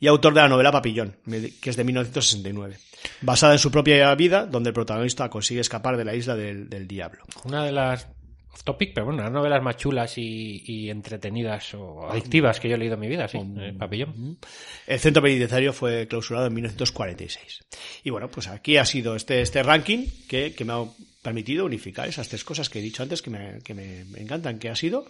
[0.00, 1.16] y autor de la novela Papillón,
[1.60, 2.78] que es de 1969,
[3.22, 6.86] basada en su propia vida, donde el protagonista consigue escapar de la isla del, del
[6.86, 7.24] diablo.
[7.44, 8.06] Una de las
[8.52, 12.74] off topic, pero bueno, las novelas más chulas y, y entretenidas o adictivas que yo
[12.74, 13.38] he leído en mi vida, sí.
[13.38, 14.38] eh, Papillón.
[14.86, 17.64] El centro penitenciario fue clausurado en 1946.
[18.04, 20.84] Y bueno, pues aquí ha sido este, este ranking que, que me ha
[21.22, 24.58] permitido unificar esas tres cosas que he dicho antes que me, que me, me encantan,
[24.58, 25.06] que ha sido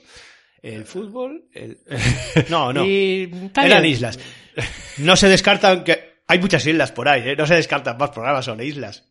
[0.62, 1.78] el fútbol, el...
[2.48, 2.86] No, no.
[2.86, 4.18] Y Eran islas.
[4.98, 6.12] No se descartan que...
[6.28, 7.36] Hay muchas islas por ahí, ¿eh?
[7.36, 9.04] No se descartan más programas sobre islas.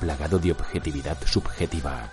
[0.00, 2.10] Plagado de objetividad subjetiva,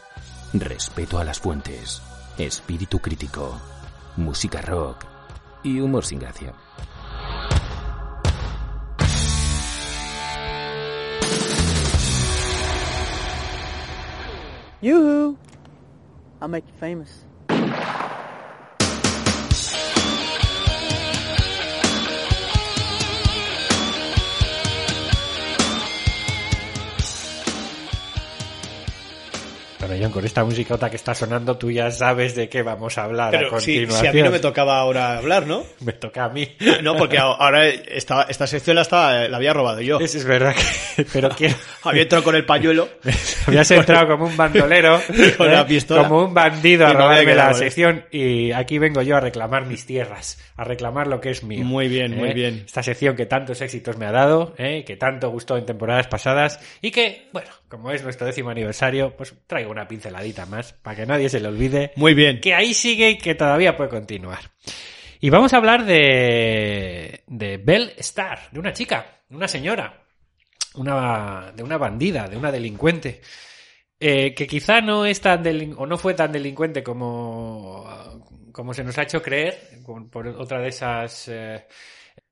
[0.51, 2.01] respeto a las fuentes,
[2.37, 3.57] espíritu crítico,
[4.17, 5.05] música rock
[5.63, 6.53] y humor sin gracia.
[14.81, 15.37] Yoo-hoo!
[16.41, 17.25] I'll make you famous.
[29.87, 33.05] Bueno, John, con esta musicota que está sonando, tú ya sabes de qué vamos a
[33.05, 34.01] hablar a Pero si, continuación.
[34.01, 35.63] si a mí no me tocaba ahora hablar, ¿no?
[35.79, 36.45] Me toca a mí.
[36.83, 39.99] No, porque ahora esta, esta sección la, estaba, la había robado yo.
[39.99, 40.53] Eso es verdad,
[40.95, 41.55] que- pero quiero...
[41.83, 42.89] Había entrado con el pañuelo.
[43.47, 44.99] Habías entrado como un bandolero,
[45.37, 45.65] Con la ¿eh?
[45.65, 46.05] pistola.
[46.09, 49.85] como un bandido a había robarme la sección y aquí vengo yo a reclamar mis
[49.85, 51.63] tierras, a reclamar lo que es mío.
[51.63, 52.33] Muy bien, muy ¿eh?
[52.33, 52.63] bien.
[52.65, 54.83] Esta sección que tantos éxitos me ha dado, ¿eh?
[54.85, 59.33] que tanto gustó en temporadas pasadas y que, bueno, como es nuestro décimo aniversario, pues
[59.45, 62.39] traigo una pinceladita más para que nadie se le olvide Muy bien.
[62.39, 64.39] que ahí sigue y que todavía puede continuar.
[65.19, 70.03] Y vamos a hablar de, de Belle Star, de una chica, de una señora,
[70.75, 73.21] una, de una bandida, de una delincuente,
[73.99, 75.43] eh, que quizá no es tan
[75.75, 77.83] o no fue tan delincuente como,
[78.51, 81.65] como se nos ha hecho creer, por, por otra de esas eh,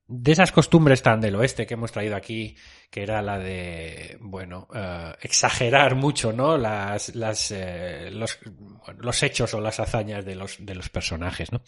[0.08, 2.56] de esas costumbres tan del oeste que hemos traído aquí,
[2.92, 6.58] que era la de, bueno, eh, exagerar mucho, ¿no?
[6.58, 8.40] Las, las, eh, los,
[9.00, 11.62] los hechos o las hazañas de los, de los personajes, ¿no?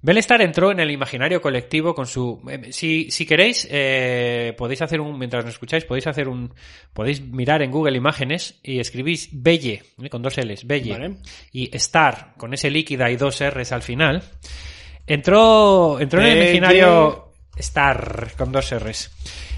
[0.00, 2.40] Bellestar entró en el imaginario colectivo con su.
[2.48, 5.18] eh, si, si queréis, eh, podéis hacer un.
[5.18, 6.54] Mientras nos escucháis, podéis hacer un.
[6.92, 11.16] Podéis mirar en Google Imágenes y escribís Belle, con dos L's, Belle, Vale.
[11.50, 14.22] y Star, con ese líquida y dos R's al final.
[15.04, 17.27] Entró, entró en el imaginario
[17.58, 19.10] Star, con dos R's.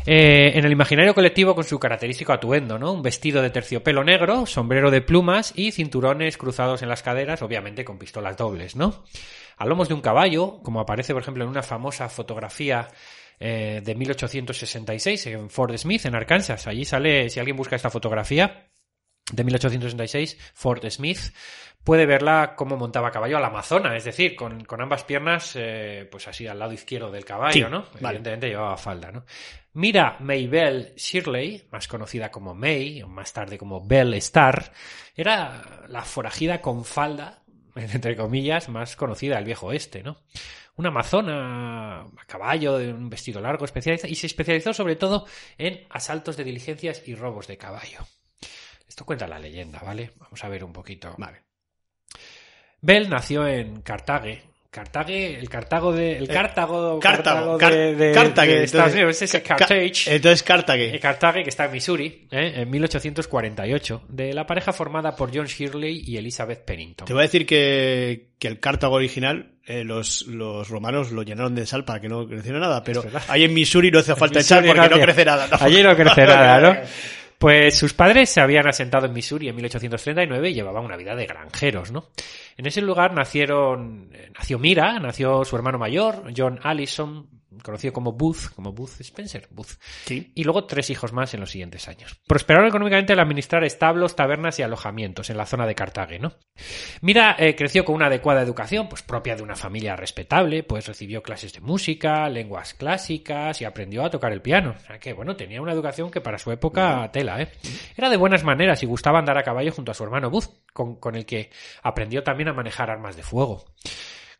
[0.06, 2.92] Eh, en el imaginario colectivo con su característico atuendo, ¿no?
[2.92, 7.84] Un vestido de terciopelo negro, sombrero de plumas y cinturones cruzados en las caderas, obviamente
[7.84, 9.04] con pistolas dobles, ¿no?
[9.58, 12.88] A lomos de un caballo, como aparece, por ejemplo, en una famosa fotografía
[13.38, 16.66] eh, de 1866 en Fort Smith, en Arkansas.
[16.66, 18.70] Allí sale, si alguien busca esta fotografía
[19.32, 21.18] de 1866, Fort Smith,
[21.84, 25.52] puede verla cómo montaba a caballo a la Amazona, es decir, con, con ambas piernas,
[25.56, 27.84] eh, pues así al lado izquierdo del caballo, Sí, ¿no?
[28.00, 28.18] vale.
[28.18, 29.24] Evidentemente llevaba falda, ¿no?
[29.72, 34.72] Mira Maybelle Shirley, más conocida como May, o más tarde como Belle Star,
[35.14, 37.42] era la forajida con falda,
[37.76, 40.18] entre comillas, más conocida del viejo oeste, ¿no?
[40.76, 45.26] Una amazona a caballo, de un vestido largo, especializada, y se especializó sobre todo
[45.58, 47.98] en asaltos de diligencias y robos de caballo.
[48.88, 50.12] Esto cuenta la leyenda, ¿vale?
[50.16, 51.14] Vamos a ver un poquito.
[51.18, 51.49] Vale.
[52.82, 54.42] Bell nació en Cartague.
[54.70, 56.16] Cartague, el Cartago de.
[56.18, 57.00] El Cartago.
[57.00, 57.58] Cartago.
[57.58, 59.22] Cartago de, de- Cartague, de Estados entonces, Unidos.
[59.22, 60.14] Ese Ca- Carthage.
[60.14, 61.00] Entonces, Eh, Cartague.
[61.00, 62.52] Cartague, que está en Missouri, ¿eh?
[62.54, 67.04] en 1848, de la pareja formada por John Shirley y Elizabeth Pennington.
[67.06, 71.56] Te voy a decir que, que el Cartago original, eh, los, los romanos lo llenaron
[71.56, 74.64] de sal para que no creciera nada, pero ahí en Missouri no hace falta echar
[74.64, 75.48] porque no crece nada.
[75.48, 75.56] ¿no?
[75.60, 76.76] Allí no crece nada, ¿no?
[77.40, 81.24] Pues sus padres se habían asentado en Missouri en 1839 y llevaban una vida de
[81.24, 82.04] granjeros, ¿no?
[82.58, 88.12] En ese lugar nacieron, eh, nació Mira, nació su hermano mayor, John Allison, conocido como
[88.12, 89.78] Booth, como Booth Spencer, Booth.
[90.04, 90.32] Sí.
[90.34, 92.20] Y luego tres hijos más en los siguientes años.
[92.26, 96.34] Prosperaron económicamente al administrar establos, tabernas y alojamientos en la zona de Cartague, ¿no?
[97.00, 101.22] Mira eh, creció con una adecuada educación, pues propia de una familia respetable, pues recibió
[101.22, 104.74] clases de música, lenguas clásicas y aprendió a tocar el piano.
[104.76, 107.48] O sea que, bueno, tenía una educación que para su época tela, ¿eh?
[107.96, 110.96] Era de buenas maneras y gustaba andar a caballo junto a su hermano Booth, con,
[110.96, 111.50] con el que
[111.82, 113.64] aprendió también a manejar armas de fuego.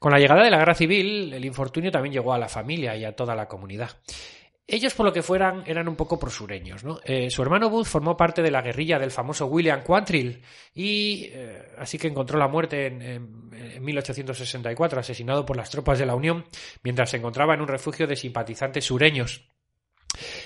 [0.01, 3.05] Con la llegada de la guerra civil, el infortunio también llegó a la familia y
[3.05, 3.91] a toda la comunidad.
[4.67, 6.85] Ellos, por lo que fueran, eran un poco prosureños.
[6.85, 7.01] ¿no?
[7.05, 10.41] Eh, su hermano Booth formó parte de la guerrilla del famoso William Quantrill
[10.75, 15.99] y eh, así que encontró la muerte en, en- en 1864, asesinado por las tropas
[15.99, 16.47] de la Unión,
[16.83, 19.49] mientras se encontraba en un refugio de simpatizantes sureños.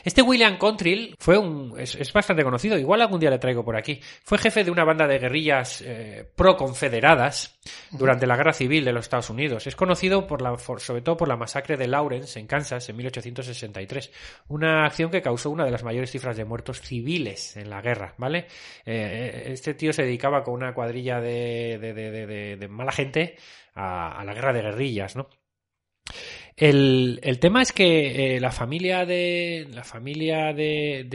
[0.04, 3.76] Este William Contrill fue un, es, es bastante conocido, igual algún día le traigo por
[3.76, 4.00] aquí.
[4.24, 7.58] Fue jefe de una banda de guerrillas eh, pro-confederadas
[7.90, 9.66] durante la Guerra Civil de los Estados Unidos.
[9.66, 12.96] Es conocido por la, por- sobre todo por la masacre de Lawrence en Kansas en
[12.96, 14.12] 1863,
[14.48, 18.14] una acción que causó una de las mayores cifras de muertos civiles en la guerra,
[18.18, 18.46] ¿vale?
[18.84, 23.36] Eh, este tío se dedicaba con una cuadrilla de, de- de- de- mala gente
[23.74, 25.28] a, a la guerra de guerrillas, ¿no?
[26.56, 31.06] El, tema es que eh, la familia de la familia de,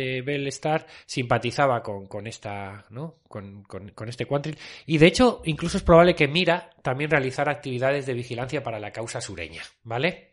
[1.06, 3.16] simpatizaba con, esta, ¿no?
[3.28, 4.58] Con este Quantrill.
[4.86, 8.92] Y de hecho, incluso es probable que Mira también realizara actividades de vigilancia para la
[8.92, 10.32] causa sureña, ¿vale?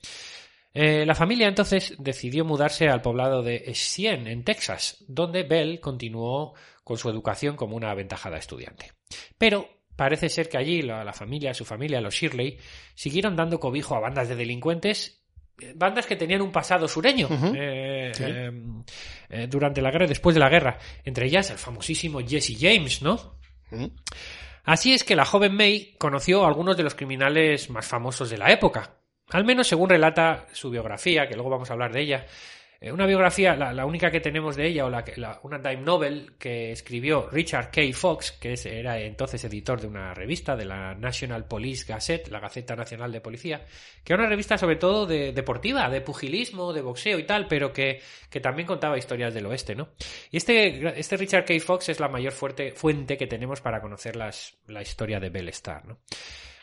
[0.74, 6.54] Eh, la familia entonces decidió mudarse al poblado de Sien, en Texas, donde Bell continuó
[6.84, 8.92] con su educación como una aventajada estudiante.
[9.38, 12.59] Pero parece ser que allí la, la familia, su familia, los Shirley,
[12.94, 15.22] siguieron dando cobijo a bandas de delincuentes
[15.59, 18.24] eh, bandas que tenían un pasado sureño eh, Sí.
[19.30, 20.78] eh, durante la guerra y después de la guerra.
[21.05, 23.38] Entre ellas el famosísimo Jesse James, ¿no?
[24.64, 28.38] Así es que la joven May conoció a algunos de los criminales más famosos de
[28.38, 28.99] la época.
[29.30, 32.26] Al menos según relata su biografía, que luego vamos a hablar de ella.
[32.80, 36.34] Eh, Una biografía, la, única que tenemos de ella, o la, la- una dime novel
[36.38, 37.80] que escribió Richard K.
[37.94, 42.40] Fox, que es- era entonces editor de una revista, de la National Police Gazette, la
[42.40, 43.64] Gaceta Nacional de Policía,
[44.04, 47.72] que era una revista sobre todo de deportiva, de pugilismo, de boxeo y tal, pero
[47.72, 48.00] que,
[48.30, 49.88] que también contaba historias del oeste, ¿no?
[50.30, 51.54] Y este, este Richard K.
[51.60, 55.84] Fox es la mayor fuente que tenemos para conocer las, la historia de Bell Star,
[55.86, 55.98] ¿no?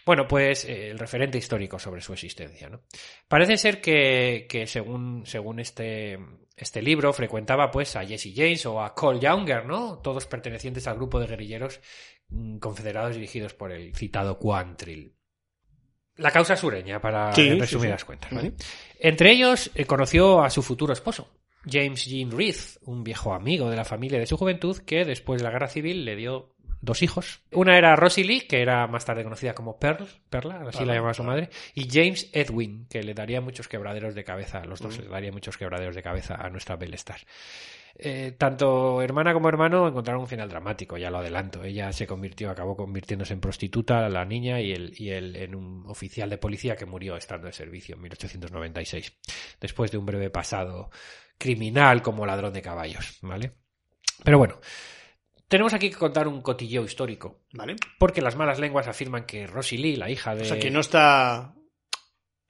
[0.05, 2.81] Bueno, pues eh, el referente histórico sobre su existencia, ¿no?
[3.27, 6.19] Parece ser que, que según, según este,
[6.57, 9.99] este libro frecuentaba pues a Jesse James o a Cole Younger, ¿no?
[9.99, 11.79] Todos pertenecientes al grupo de guerrilleros
[12.29, 15.15] mm, confederados dirigidos por el citado Quantrill.
[16.17, 18.05] La causa sureña, para Sí, en sí, resumidas sí.
[18.05, 18.31] cuentas.
[18.31, 18.53] ¿vale?
[18.99, 21.31] Entre ellos eh, conoció a su futuro esposo,
[21.65, 25.45] James Jean Reith, un viejo amigo de la familia de su juventud que después de
[25.45, 26.52] la guerra civil le dio
[26.83, 27.41] dos hijos.
[27.51, 30.93] Una era Rosie Lee, que era más tarde conocida como Pearl, Perla, así Perla, la
[30.95, 34.81] llamaba su madre, y James Edwin, que le daría muchos quebraderos de cabeza, a los
[34.81, 37.21] dos le daría muchos quebraderos de cabeza a nuestra Belle Star.
[37.95, 41.63] Eh, tanto hermana como hermano encontraron un final dramático, ya lo adelanto.
[41.63, 45.85] Ella se convirtió, acabó convirtiéndose en prostituta, la niña, y él, y él en un
[45.87, 49.13] oficial de policía que murió estando de servicio en 1896,
[49.61, 50.89] después de un breve pasado
[51.37, 53.53] criminal como ladrón de caballos, ¿vale?
[54.23, 54.59] Pero bueno,
[55.53, 57.75] tenemos aquí que contar un cotilleo histórico, ¿Vale?
[57.99, 60.41] porque las malas lenguas afirman que Rosie Lee, la hija de...
[60.41, 61.53] O sea, que no está...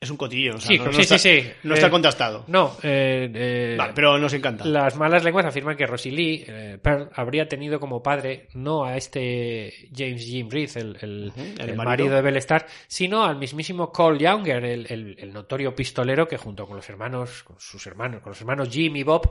[0.03, 0.55] Es un cotillo.
[0.55, 1.49] O sea, Sí, no, no sí, está, sí, sí.
[1.63, 2.43] No está Eh, contrastado.
[2.47, 4.65] No, eh, eh, Vale, pero nos encanta.
[4.65, 8.97] Las malas lenguas afirman que Rosie Lee, eh, Pearl, habría tenido como padre no a
[8.97, 12.13] este James Jim Reith, el, el- Ujú, el el marido.
[12.15, 16.67] de Belle Star, sino al mismísimo Cole Younger, el, el- el notorio pistolero que junto
[16.67, 19.29] con los hermanos, con sus hermanos, con los hermanos Jim y Bob,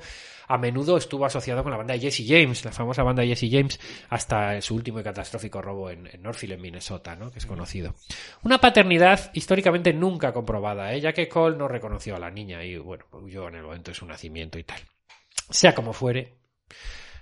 [0.49, 3.49] a menudo estuvo asociado con la banda de Jesse James, la famosa banda de Jesse
[3.51, 3.79] James,
[4.11, 7.31] hasta su último y catastrófico robo en, en Northfield, en Minnesota, ¿no?
[7.31, 7.95] que es conocido.
[8.43, 11.01] Una paternidad históricamente nunca comprobada, ¿eh?
[11.01, 13.95] ya que Cole no reconoció a la niña y, bueno, huyó en el momento de
[13.95, 14.81] su nacimiento y tal.
[15.51, 16.35] Sea como fuere,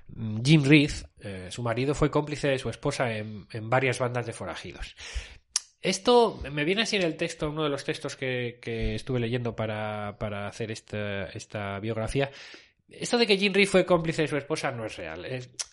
[0.09, 4.27] mm, Jim Reith, eh, su marido, fue cómplice de su esposa en, en varias bandas
[4.27, 4.95] de forajidos.
[5.83, 9.57] Esto me viene así en el texto, uno de los textos que, que estuve leyendo
[9.57, 12.31] para, para hacer esta, esta biografía.
[12.91, 15.27] Esto de que Jim Reith fue cómplice de su esposa no es real.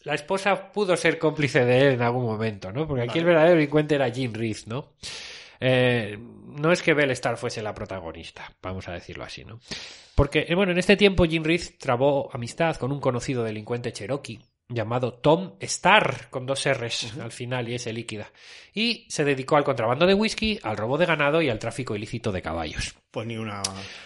[0.04, 2.88] La esposa pudo ser cómplice de él en algún momento, ¿no?
[2.88, 3.20] Porque aquí Vale.
[3.20, 4.94] el verdadero delincuente era Jim Reith, ¿no?
[5.60, 9.60] Eh, no es que Belle Star fuese la protagonista, vamos a decirlo así, ¿no?
[10.16, 14.40] Porque, eh, bueno, en este tiempo Jim Reith trabó amistad con un conocido delincuente cherokee
[14.70, 18.32] llamado Tom Starr, con dos R's al final y S líquida,
[18.74, 22.32] y se dedicó al contrabando de whisky, al robo de ganado y al tráfico ilícito
[22.32, 22.96] de caballos.
[23.12, 23.62] Pues ni una...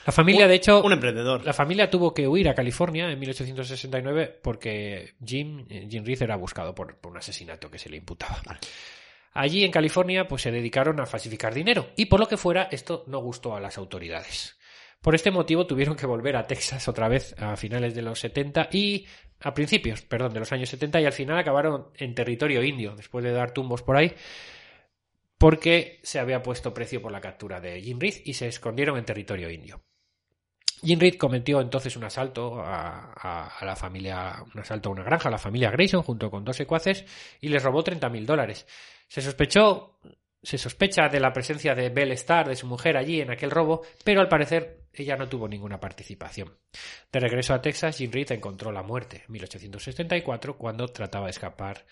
[0.05, 1.43] La familia, de hecho, Un emprendedor.
[1.43, 6.35] la familia tuvo que huir a California en 1869 porque Jim, eh, Jim Reith era
[6.35, 8.41] buscado por, por un asesinato que se le imputaba.
[9.33, 13.03] Allí en California pues se dedicaron a falsificar dinero y por lo que fuera esto
[13.07, 14.57] no gustó a las autoridades.
[15.01, 18.69] Por este motivo tuvieron que volver a Texas otra vez a finales de los 70
[18.71, 19.07] y
[19.39, 23.23] a principios, perdón, de los años 70 y al final acabaron en territorio indio después
[23.23, 24.13] de dar tumbos por ahí
[25.37, 29.05] porque se había puesto precio por la captura de Jim Reith y se escondieron en
[29.05, 29.81] territorio indio.
[30.83, 35.31] Jim Reed cometió entonces un asalto a, la familia, un asalto a una granja, a
[35.31, 37.05] la familia Grayson, junto con dos secuaces,
[37.39, 38.67] y les robó 30.000 dólares.
[39.11, 39.99] Se sospechó,
[40.41, 43.81] se sospecha de la presencia de Belle Star, de su mujer allí en aquel robo,
[44.05, 46.57] pero al parecer ella no tuvo ninguna participación.
[47.11, 51.85] De regreso a Texas, Jim Reed encontró la muerte en 1874 cuando trataba de escapar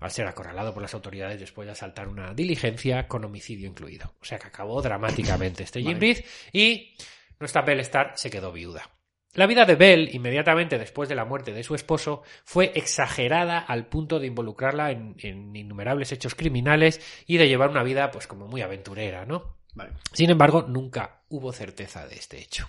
[0.00, 4.14] al ser acorralado por las autoridades después de asaltar una diligencia con homicidio incluido.
[4.22, 6.00] O sea que acabó dramáticamente este Jim.
[6.00, 6.96] Reed y
[7.38, 8.90] nuestra Belle Star se quedó viuda.
[9.34, 13.86] La vida de Belle, inmediatamente después de la muerte de su esposo, fue exagerada al
[13.86, 18.46] punto de involucrarla en, en innumerables hechos criminales y de llevar una vida, pues, como
[18.46, 19.56] muy aventurera, ¿no?
[19.74, 19.92] Vale.
[20.12, 22.68] Sin embargo, nunca hubo certeza de este hecho.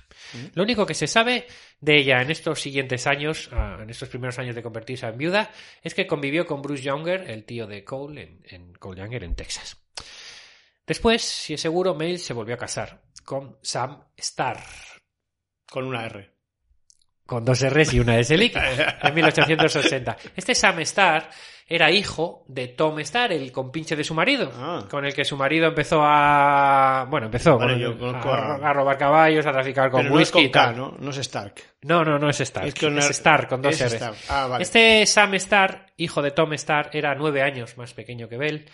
[0.53, 1.47] Lo único que se sabe
[1.82, 5.51] de ella en estos siguientes años, ah, en estos primeros años de convertirse en viuda,
[5.82, 9.36] es que convivió con Bruce Younger, el tío de Cole, en, en Cole Younger, en
[9.36, 9.84] Texas.
[10.88, 14.64] Después, si es seguro, Mail se volvió a casar con Sam Starr.
[15.70, 16.33] Con una R.
[17.26, 20.17] con dos R's y una S líquida, en 1880.
[20.36, 21.30] Este Sam Starr
[21.65, 24.86] era hijo de Tom Starr, el compinche de su marido, Ah.
[24.91, 27.07] con el que su marido empezó a...
[27.09, 30.43] Bueno, empezó Vale, con- a, a- robar caballos, a traficar con Pero no es whisky
[30.43, 30.74] con tal.
[30.74, 30.97] K, ¿no?
[30.99, 31.55] No es Stark.
[31.84, 32.67] No, no, no es Stark.
[32.67, 33.93] Es Es, con Starr, con dos es R's.
[33.93, 34.17] Stark.
[34.28, 34.61] Ah, vale.
[34.63, 38.65] Este Sam Starr, hijo de Tom Starr, era nueve años más pequeño que Bell.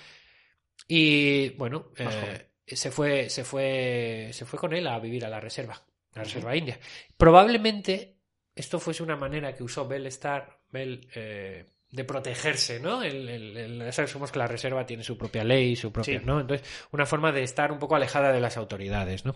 [0.88, 5.40] Y bueno, eh, se fue, se fue, se fue con él a vivir a la
[5.40, 6.80] reserva, a la reserva india.
[7.18, 8.16] Probablemente
[8.60, 13.02] esto fuese una manera que usó Bell Starr, Bell, eh, de protegerse, ¿no?
[13.02, 16.26] El, el- el- ya sabemos que la reserva tiene su propia ley, su propia, Sí.
[16.26, 16.40] ¿no?
[16.40, 19.36] Entonces, una forma de estar un poco alejada de las autoridades, ¿no?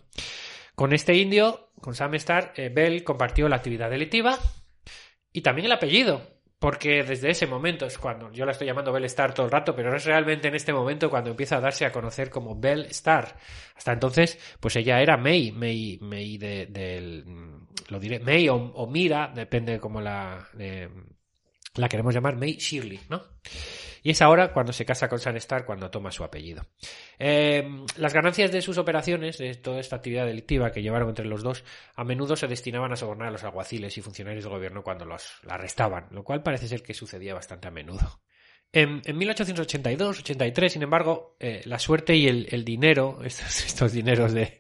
[0.76, 4.38] Con este indio, con Sam Starr, eh, Bell compartió la actividad delictiva
[5.32, 9.04] y también el apellido, porque desde ese momento es cuando yo la estoy llamando Bell
[9.06, 11.92] Star todo el rato, pero es realmente en este momento cuando empieza a darse a
[11.92, 13.36] conocer como Bell Star.
[13.76, 17.26] Hasta entonces, pues ella era May, May, May de, del,
[17.90, 20.90] lo diré, May o, Mira, depende de cómo la, eh,
[21.76, 23.24] la queremos llamar, May Shirley, ¿no?
[24.06, 26.66] Y es ahora cuando se casa con Sam Star cuando toma su apellido.
[27.18, 31.42] Eh, las ganancias de sus operaciones, de toda esta actividad delictiva que llevaron entre los
[31.42, 31.64] dos,
[31.96, 35.40] a menudo se destinaban a sobornar a los alguaciles y funcionarios del gobierno cuando los
[35.44, 38.20] la arrestaban, lo cual parece ser que sucedía bastante a menudo.
[38.76, 44.34] En, en 1882-83, sin embargo, eh, la suerte y el, el dinero, estos, estos dineros
[44.34, 44.58] de,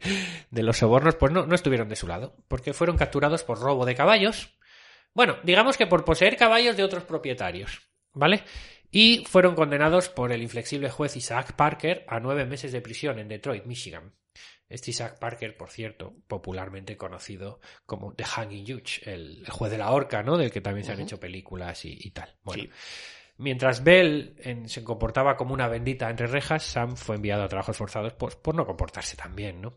[0.51, 3.85] de los sobornos, pues no, no estuvieron de su lado, porque fueron capturados por robo
[3.85, 4.55] de caballos.
[5.15, 7.81] Bueno, digamos que por poseer caballos de otros propietarios,
[8.13, 8.43] ¿vale?
[8.91, 13.27] Y fueron condenados por el inflexible juez Isaac Parker a nueve meses de prisión en
[13.27, 14.13] Detroit, Michigan.
[14.69, 19.77] Este Isaac Parker, por cierto, popularmente conocido como The Hanging Judge, el, el juez de
[19.79, 20.37] la horca, ¿no?
[20.37, 22.35] Del que también se han hecho películas y, y tal.
[22.43, 22.69] Bueno, Sí.
[23.37, 27.77] Mientras Bell en- se comportaba como una bendita entre rejas, Sam fue enviado a trabajos
[27.77, 29.73] forzados por no comportarse tan bien, ¿no?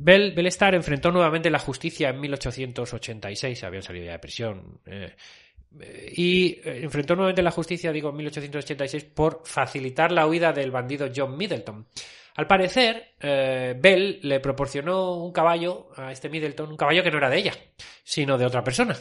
[0.00, 5.16] Bell, Bellstar enfrentó nuevamente la justicia en 1886, habían salido ya de prisión, eh,
[6.16, 11.08] y eh, enfrentó nuevamente la justicia, digo, en 1886, por facilitar la huida del bandido
[11.14, 11.86] John Middleton.
[12.36, 17.18] Al parecer, eh, Bell le proporcionó un caballo a este Middleton, un caballo que no
[17.18, 17.52] era de ella,
[18.04, 18.96] sino de otra persona.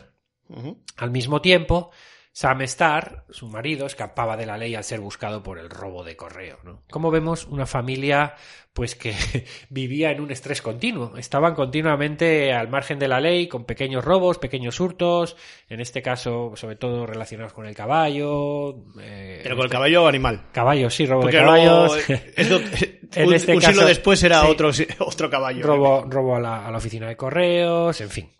[0.97, 1.91] Al mismo tiempo,
[2.39, 6.15] Sam Starr, su marido, escapaba de la ley al ser buscado por el robo de
[6.15, 6.59] correo.
[6.63, 6.83] ¿no?
[6.87, 8.35] Como vemos, una familia
[8.73, 9.15] pues que
[9.71, 11.17] vivía en un estrés continuo.
[11.17, 15.35] Estaban continuamente al margen de la ley, con pequeños robos, pequeños hurtos,
[15.67, 18.83] en este caso, sobre todo relacionados con el caballo.
[19.01, 20.43] eh, Pero con el caballo animal.
[20.51, 22.07] Caballos, sí, robo Porque de caballos.
[22.07, 22.59] eh, esto-
[23.15, 24.47] En un, este un siglo caso, después era sí.
[24.47, 24.69] otro,
[24.99, 25.65] otro caballo.
[25.65, 28.31] robo, robo a, la, a la oficina de correos, en fin.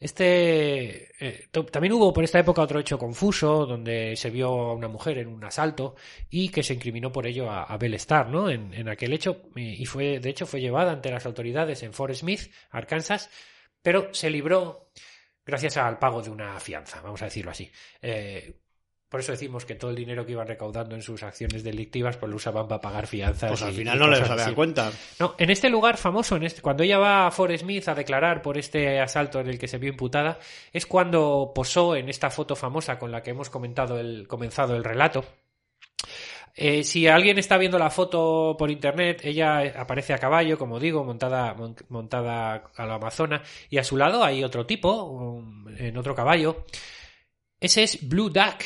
[0.00, 4.86] Este eh, también hubo por esta época otro hecho confuso donde se vio a una
[4.86, 5.96] mujer en un asalto
[6.30, 8.48] y que se incriminó por ello a, a Bell Starr, ¿no?
[8.48, 12.52] En, aquel hecho y fue de hecho fue llevada ante las autoridades en Fort Smith,
[12.70, 13.28] Arkansas,
[13.82, 14.90] pero se libró
[15.44, 17.70] gracias al pago de una fianza, vamos a decirlo así.
[18.02, 18.54] Eh,
[19.08, 22.28] por eso decimos que todo el dinero que iban recaudando en sus acciones delictivas pues
[22.28, 23.50] lo usaban para pagar fianzas.
[23.50, 24.54] Pues al final y no les cosas había así.
[24.54, 24.92] cuenta.
[25.18, 28.42] No, en este lugar famoso, en este, cuando ella va a Fort Smith a declarar
[28.42, 30.38] por este asalto en el que se vio imputada,
[30.72, 34.84] es cuando posó en esta foto famosa con la que hemos comentado el, comenzado el
[34.84, 35.24] relato.
[36.60, 41.04] Eh, si alguien está viendo la foto por internet, ella aparece a caballo, como digo,
[41.04, 45.96] montada, mon- montada a la amazona, y a su lado hay otro tipo, um, en
[45.96, 46.64] otro caballo.
[47.60, 48.64] Ese es Blue Duck,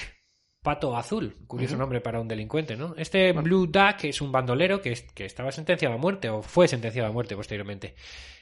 [0.63, 1.37] pato azul.
[1.47, 2.95] Curioso nombre para un delincuente, ¿no?
[2.97, 6.69] Este Blue Duck es un bandolero que, es- que estaba sentenciado a muerte, o fue
[6.69, 7.95] sentenciado a muerte posteriormente.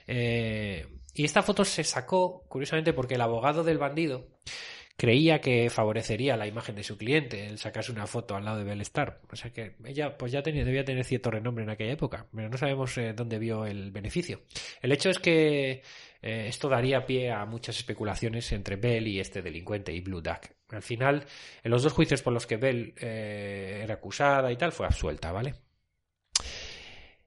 [0.06, 4.28] Eh, y esta foto se sacó, curiosamente, porque el abogado del bandido
[4.96, 8.64] creía que favorecería la imagen de su cliente el sacarse una foto al lado de
[8.64, 9.20] Bellstar.
[9.32, 12.50] O sea que ella pues ya tenía, debía tener cierto renombre en aquella época, pero
[12.50, 14.42] no sabemos eh, dónde vio el beneficio.
[14.82, 15.82] El hecho es que
[16.22, 20.46] eh, esto daría pie a muchas especulaciones entre Bell y este delincuente y Blue Duck.
[20.70, 21.24] Al final,
[21.62, 25.32] en los dos juicios por los que Bell eh, era acusada y tal, fue absuelta,
[25.32, 25.54] ¿vale?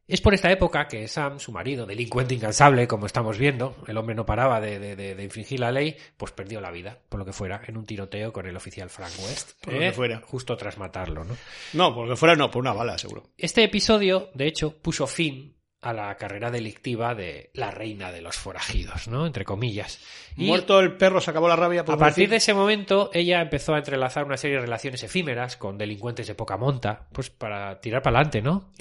[0.05, 4.13] Es por esta época que Sam, su marido, delincuente incansable, como estamos viendo, el hombre
[4.13, 7.25] no paraba de, de- de- de infringir la ley, pues perdió la vida, por lo
[7.25, 9.51] que fuera, en un tiroteo con el oficial Frank West.
[9.51, 9.55] ¿eh?
[9.63, 10.21] Por lo que fuera.
[10.25, 11.37] Justo tras matarlo, ¿no?
[11.71, 13.29] No, porque fuera no, por una bala, seguro.
[13.37, 18.37] Este episodio, de hecho, puso fin a la carrera delictiva de la reina de los
[18.37, 19.25] forajidos, ¿no?
[19.25, 19.99] Entre comillas.
[20.37, 21.81] Y- Muerto el perro, se acabó la rabia.
[21.81, 22.29] a partir decir.
[22.29, 26.35] de ese momento, ella empezó a entrelazar una serie de relaciones efímeras con delincuentes de
[26.35, 28.71] poca monta, pues para tirar para adelante, ¿no?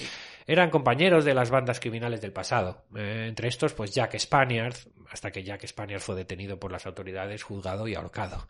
[0.47, 2.85] Eran compañeros de las bandas criminales del pasado.
[2.95, 4.75] Eh, entre estos, pues Jack Spaniard,
[5.09, 8.47] hasta que Jack Spaniard fue detenido por las autoridades, juzgado y ahorcado.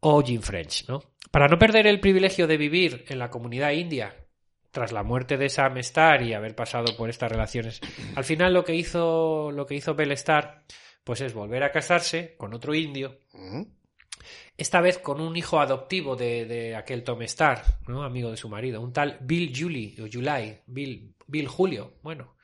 [0.00, 1.02] O Jim French, ¿no?
[1.30, 4.14] Para no perder el privilegio de vivir en la comunidad india
[4.70, 7.80] tras la muerte de Sam Starr y haber pasado por estas relaciones,
[8.14, 9.96] al final lo que hizo, lo que hizo
[11.04, 13.18] pues es volver a casarse con otro indio,
[14.56, 18.02] esta vez con un hijo adoptivo de, de aquel Tom Starr, ¿no?
[18.02, 22.36] amigo de su marido, un tal Bill Julie, o July, Bill, Bill Julio, bueno,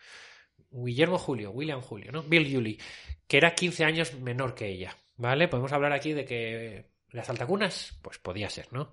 [0.70, 2.22] Guillermo Julio, William Julio, ¿no?
[2.22, 2.78] Bill Julie,
[3.26, 5.48] que era 15 años menor que ella, ¿vale?
[5.48, 8.92] Podemos hablar aquí de que las altacunas, pues podía ser, ¿no?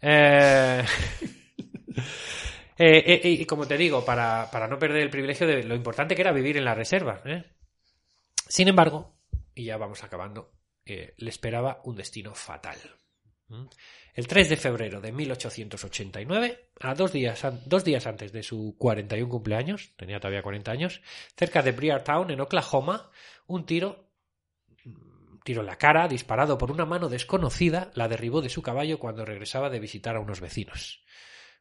[0.00, 0.84] Eh...
[2.78, 6.14] eh, eh, y como te digo, para, para no perder el privilegio de lo importante
[6.14, 7.44] que era vivir en la reserva, ¿eh?
[8.48, 9.16] Sin embargo,
[9.54, 10.52] y ya vamos acabando,
[10.84, 12.78] eh, le esperaba un destino fatal.
[13.48, 13.66] ¿Mm?
[14.14, 19.28] El 3 de febrero de 1889, a dos días, dos días antes de su 41
[19.28, 21.02] cumpleaños, tenía todavía 40 años,
[21.36, 23.10] cerca de Breartown, en Oklahoma,
[23.46, 24.08] un tiro,
[24.84, 28.98] un tiro en la cara, disparado por una mano desconocida, la derribó de su caballo
[28.98, 31.04] cuando regresaba de visitar a unos vecinos.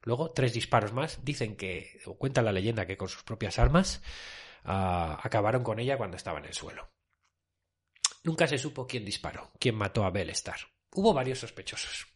[0.06, 4.03] Luego, tres disparos más, dicen que, o cuenta la leyenda que con sus propias armas,
[4.64, 6.88] ah, acabaron con ella cuando estaba en el suelo.
[8.24, 10.60] Nunca se supo quién disparó, quién mató a Bell Star.
[10.93, 12.08] Hubo varios sospechosos.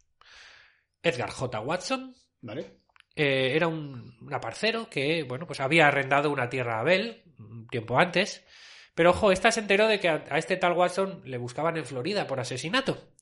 [1.02, 1.60] Edgar J.
[1.62, 2.82] Watson ¿Vale?
[3.16, 7.68] eh, era un, un aparcero que, bueno, pues había arrendado una tierra a Bell un
[7.68, 8.46] tiempo antes.
[8.94, 11.86] Pero ojo, esta se enteró de que a, a este tal Watson le buscaban en
[11.86, 13.14] Florida por asesinato.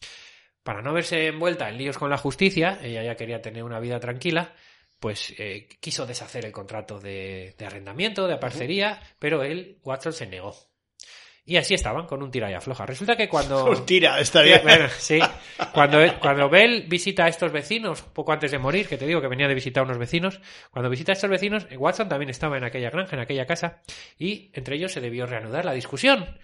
[0.67, 4.01] Para no verse envuelta en líos con la justicia, ella ya quería tener una vida
[4.01, 4.53] tranquila,
[4.99, 10.27] pues eh, quiso deshacer el contrato de, de arrendamiento, de aparcería, pero él, Watson, se
[10.27, 10.53] negó.
[11.45, 12.85] Y así estaban, con un tira y afloja.
[12.85, 13.81] Resulta que cuando...
[13.85, 14.59] Tira, estaría.
[14.59, 15.21] Bueno, sí.
[15.73, 19.29] Cuando, cuando Bell visita a estos vecinos, poco antes de morir, que te digo que
[19.29, 22.65] venía de visitar a unos vecinos, cuando visita a estos vecinos, Watson también estaba en
[22.65, 23.83] aquella granja, en aquella casa,
[24.19, 26.37] y entre ellos se debió reanudar la discusión.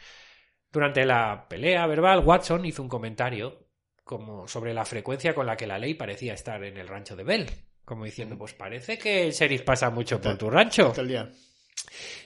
[0.71, 3.62] Durante la pelea verbal, Watson hizo un comentario
[4.03, 7.23] como sobre la frecuencia con la que la ley parecía estar en el rancho de
[7.23, 7.49] Bell.
[7.85, 10.87] Como diciendo, pues parece que el sheriff pasa mucho por tu rancho.
[10.87, 11.29] Hasta el día.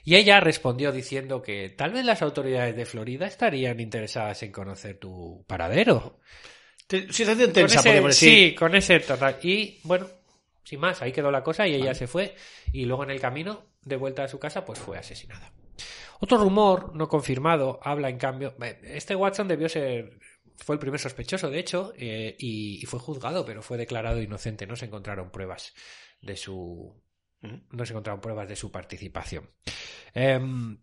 [0.03, 4.97] Y ella respondió diciendo que tal vez las autoridades de Florida estarían interesadas en conocer
[4.99, 6.19] tu paradero.
[6.87, 8.49] Situación Con tensa, ese- podemos decir.
[8.49, 9.37] sí, con ese total.
[9.41, 10.07] Y bueno,
[10.63, 12.35] sin más, ahí quedó la cosa y ella se fue.
[12.71, 15.51] Y luego en el camino, de vuelta a su casa, pues fue asesinada.
[16.19, 18.55] Otro rumor no confirmado habla en cambio.
[18.83, 20.19] Este Watson debió ser.
[20.57, 24.67] Fue el primer sospechoso, de hecho, eh, y, y fue juzgado, pero fue declarado inocente.
[24.67, 25.73] No se encontraron pruebas
[26.21, 27.01] de su.
[27.41, 29.49] No se encontraron pruebas de su participación.
[30.13, 30.79] Em,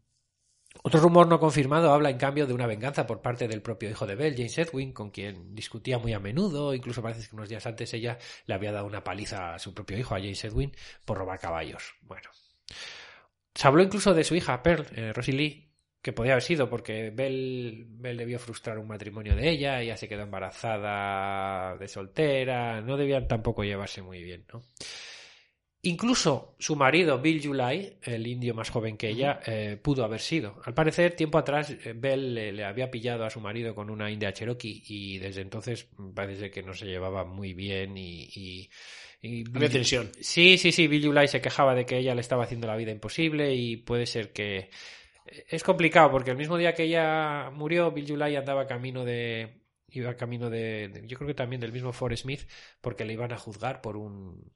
[0.83, 4.07] otro rumor no confirmado habla, en cambio, de una venganza por parte del propio hijo
[4.07, 6.75] de Bell, James Edwin, con quien discutía muy a menudo.
[6.75, 9.99] Incluso parece que unos días antes ella le había dado una paliza a su propio
[9.99, 10.73] hijo, a James Edwin,
[11.05, 11.95] por robar caballos.
[12.03, 12.31] Bueno.
[13.55, 15.74] Se habló incluso de su hija, Pearl, eh, Rosie Lee,
[16.05, 20.07] que podía haber sido porque Bell, Bell debió frustrar un matrimonio de ella, ella se
[20.07, 24.63] quedó embarazada de soltera, no debían tampoco llevarse muy bien, ¿no?
[25.87, 30.61] Incluso su marido, Bill July, el indio más joven que ella, eh, pudo haber sido.
[30.65, 34.11] Al parecer, tiempo atrás, eh, Bell le, le había pillado a su marido con una
[34.11, 38.29] india cherokee y desde entonces parece que no se llevaba muy bien y...
[38.35, 38.71] y-
[39.55, 40.11] Había tensión.
[40.21, 42.91] Sí, sí, sí, Bill July se quejaba de que ella le estaba haciendo la vida
[42.91, 44.69] imposible y puede ser que...
[45.49, 49.63] Es complicado porque el mismo día que ella murió, Bill July andaba camino de...
[49.89, 52.49] Iba camino de, de- Yo creo que también del mismo Forrest Smith
[52.81, 54.51] porque le iban a juzgar por un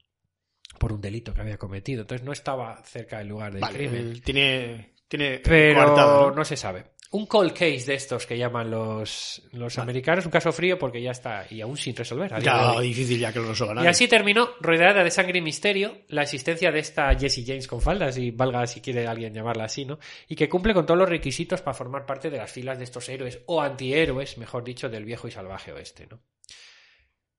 [0.79, 2.01] por un delito que había cometido.
[2.01, 4.21] Entonces no estaba cerca del lugar del Vale, crimen.
[4.21, 4.93] tiene.
[5.07, 5.39] Tiene.
[5.43, 6.31] Pero.
[6.35, 6.45] ¿no?
[6.45, 6.85] se sabe.
[7.11, 11.09] Un cold case de estos que llaman los, los americanos, un caso frío porque ya
[11.09, 12.31] está, y aún sin resolver.
[12.41, 13.89] Ya, difícil ya que lo resuelva Y nadie.
[13.89, 18.15] así terminó, rodeada de sangre y misterio, la existencia de esta Jessie James con faldas,
[18.19, 19.97] y valga si quiere alguien llamarla así, ¿no?
[20.27, 23.09] Y que cumple con todos los requisitos para formar parte de las filas de estos
[23.09, 26.21] héroes, o antihéroes, mejor dicho, del viejo y salvaje oeste, ¿no?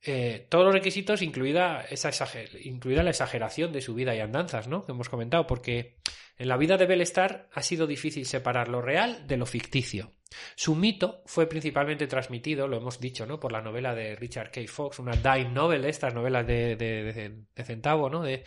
[0.03, 4.67] Eh, todos los requisitos, incluida, esa exager- incluida la exageración de su vida y andanzas,
[4.67, 4.85] ¿no?
[4.85, 5.99] Que hemos comentado, porque
[6.41, 10.13] en la vida de Bellstar ha sido difícil separar lo real de lo ficticio.
[10.57, 13.39] Su mito fue principalmente transmitido, lo hemos dicho, ¿no?
[13.39, 14.61] Por la novela de Richard K.
[14.67, 18.23] Fox, una dime novel, estas novelas de, de- de- de centavo, ¿no?
[18.23, 18.43] De,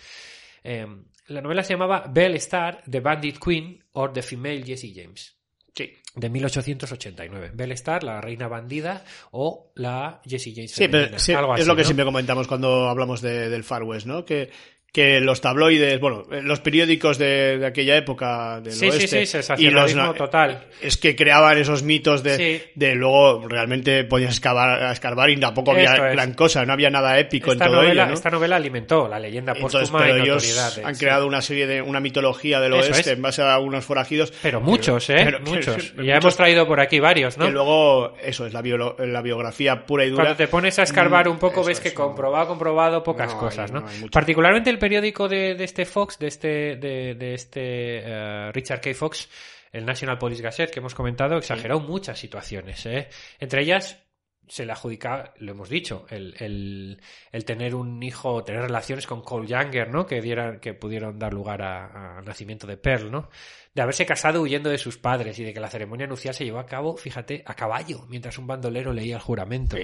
[0.64, 0.88] eh,
[1.28, 5.38] la novela se llamaba Belle Star, The Bandit Queen or The Female Jessie James.
[5.76, 5.92] Sí.
[6.16, 7.52] De 1889.
[7.54, 10.72] Belle Star, la reina bandida, o la Jessie James.
[10.72, 11.86] Sí, pero femenina, sí, algo es lo que ¿no?
[11.86, 14.24] siempre comentamos cuando hablamos de- del Far West, ¿no?
[14.24, 14.52] Que,
[14.94, 19.26] que los tabloides, bueno, eh, los periódicos de, de aquella época del Sí, sí, oeste
[19.26, 20.68] sí, y los total.
[20.84, 22.64] es que creaban esos mitos de, Sí.
[22.76, 26.14] de luego realmente podías escavar, escarbar y tampoco había Esto es.
[26.14, 28.14] gran cosa, no había nada épico Esta en todo novela, ello, ¿no?
[28.14, 31.04] esta novela alimentó la leyenda póstuma pero y ellos de- han sí.
[31.04, 33.18] creado una serie de una mitología del Eso oeste es.
[33.18, 34.32] en base a unos forajidos.
[34.44, 35.16] Pero muchos, ¿eh?
[35.26, 35.76] pero que- muchos.
[35.76, 37.46] que- Y ya muchos hemos traído por aquí varios, ¿no?
[37.46, 40.22] Que luego, eso es la, biolo- la biografía pura y dura.
[40.26, 42.04] Cuando te pones a escarbar un poco ves eso que es, no.
[42.06, 43.80] comprobado, comprobado, pocas No cosas, ¿no?
[43.82, 43.88] no.
[44.12, 48.94] Particularmente el periódico de, de este Fox, de este, de, de este eh, Richard K.
[48.94, 49.30] Fox,
[49.72, 52.86] el National Police Gazette que hemos comentado exageró muchas situaciones.
[52.86, 53.08] ¿eh?
[53.40, 54.03] Entre ellas,
[54.48, 57.02] se le adjudica, lo hemos dicho, el, el,
[57.32, 60.06] el tener un hijo, tener relaciones con Cole Younger, ¿no?
[60.06, 63.30] Que dieran, que pudieron dar lugar al nacimiento de Pearl, ¿no?
[63.74, 66.60] De haberse casado huyendo de sus padres y de que la ceremonia nupcial se llevó
[66.60, 69.78] a cabo, fíjate, a caballo, mientras un bandolero leía el juramento.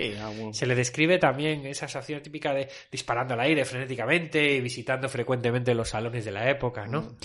[0.51, 5.73] Se le describe también esa acción típica de disparando al aire frenéticamente y visitando frecuentemente
[5.73, 7.15] los salones de la época, ¿no?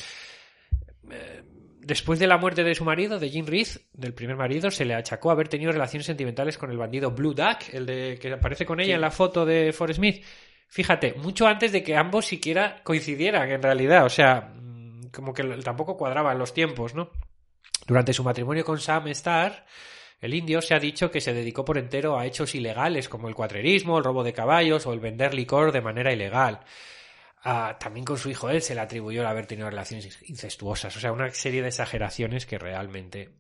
[1.11, 1.43] Eh,
[1.86, 4.94] después de la muerte de su marido, de Jim Reed, del primer marido, se le
[4.94, 8.81] achacó haber tenido relaciones sentimentales con el bandido Blue Duck, el de que aparece con
[8.81, 10.24] ella en la foto de Forrest Smith.
[10.69, 15.44] Fíjate, mucho antes de que ambos siquiera coincidieran en realidad, o sea, mm, como que
[15.62, 17.11] tampoco cuadraban los tiempos, ¿no?
[17.86, 19.65] Durante su matrimonio con Sam Starr,
[20.20, 23.35] el indio se ha dicho que se dedicó por entero a hechos ilegales como el
[23.35, 26.61] cuatrerismo, el robo de caballos o el vender licor de manera ilegal.
[27.45, 30.97] También con su hijo él se le atribuyó el haber tenido relaciones incestuosas.
[30.97, 33.35] O sea, una serie de exageraciones que realmente.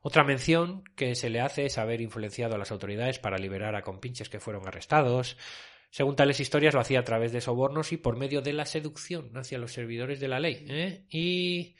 [0.00, 3.82] Otra mención que se le hace es haber influenciado a las autoridades para liberar a
[3.82, 5.36] compinches que fueron arrestados.
[5.90, 9.36] Según tales historias, lo hacía a través de sobornos y por medio de la seducción
[9.36, 10.64] hacia los servidores de la ley.
[10.68, 11.04] ¿eh?
[11.10, 11.76] Y,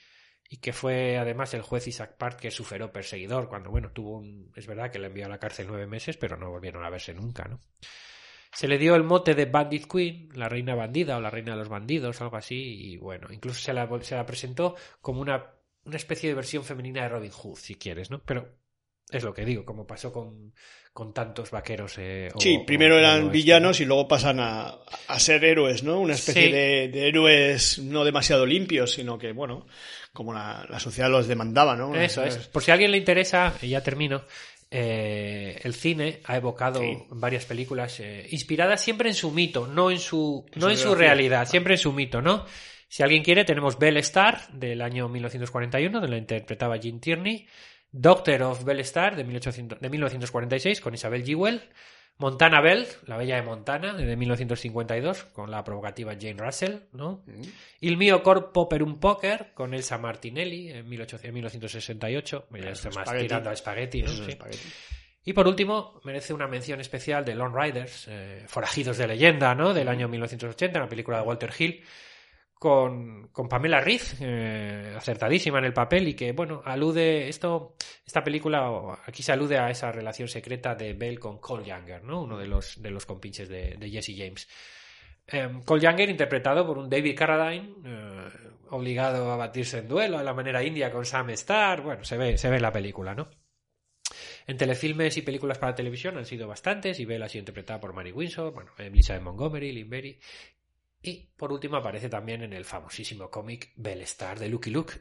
[0.50, 4.52] y, que fue además el juez Isaac Park que superó perseguidor cuando, bueno, tuvo un.
[4.54, 7.14] Es verdad que le envió a la cárcel nueve meses, pero no volvieron a verse
[7.14, 7.60] nunca, ¿no?
[8.52, 11.58] Se le dio el mote de Bandit Queen, la reina bandida o la reina de
[11.58, 15.54] los bandidos, algo así, y bueno, incluso se la, se la presentó como una,
[15.84, 18.22] una especie de versión femenina de Robin Hood, si quieres, ¿no?
[18.24, 18.58] Pero
[19.10, 20.52] es lo que digo, como pasó con,
[20.92, 21.94] con tantos vaqueros.
[21.98, 26.00] Eh, sí, primero eran villanos y luego pasan a, a, ser héroes, ¿no?
[26.00, 29.66] Una especie de, de, héroes no demasiado limpios, sino que, bueno,
[30.12, 31.94] como la, la sociedad los demandaba, ¿no?
[31.94, 32.36] Eso es.
[32.48, 34.24] Por si a alguien le interesa, y ya termino,
[34.70, 36.80] eh, el cine ha evocado
[37.10, 41.48] varias películas eh, inspiradas siempre en su mito, no en su, no en su realidad,
[41.48, 42.44] siempre en su mito, ¿no?
[42.88, 47.46] Si alguien quiere, tenemos Belle Star del año 1941, de la interpretaba Jean Tierney,
[47.90, 51.62] Doctor of Belle Star de, 1800, de 1946 con Isabel Jewell,
[52.18, 57.22] Montana Bell, La Bella de Montana, de 1952, con la provocativa Jane Russell, ¿no?
[57.26, 57.42] Mm.
[57.80, 63.50] Il mio corpo per un poker, con Elsa Martinelli, en 1968, ya está más tirando
[63.50, 63.54] a.
[63.54, 64.36] Sí.
[65.24, 69.72] Y por último, merece una mención especial de Lone Riders, eh, Forajidos de Leyenda, ¿no?
[69.72, 71.84] Del año 1980, una película de Walter Hill,
[72.58, 78.98] con, Pamela Reed, eh, acertadísima en el papel y que, bueno, alude, esto, esta película,
[79.06, 82.22] aquí se alude a esa relación secreta de Bell con Cole Younger, ¿no?
[82.22, 84.48] Uno de los, de los compinches de, Jesse James.
[85.28, 88.28] Eh, Cole Younger, interpretado por un David Carradine, eh,
[88.70, 92.36] obligado a batirse en duelo a la manera india con Sam Starr, bueno, se ve,
[92.38, 93.30] se ve en la película, ¿no?
[94.48, 97.92] En telefilmes y películas para televisión han sido bastantes, y Bell ha sido interpretada por
[97.92, 100.18] Mary Windsor, bueno, Elizabeth Montgomery, Lynn Berry,
[101.02, 104.94] y por último aparece también en el famosísimo cómic Bell Star de Lucky Luke,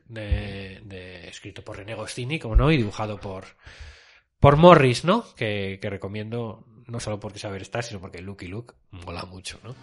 [1.28, 3.46] escrito por René Goscinny, como no, y dibujado por,
[4.40, 5.26] por Morris, ¿no?
[5.36, 9.76] Que, que recomiendo no solo porque saber estar, sino porque Lucky Luke mola mucho, ¿no?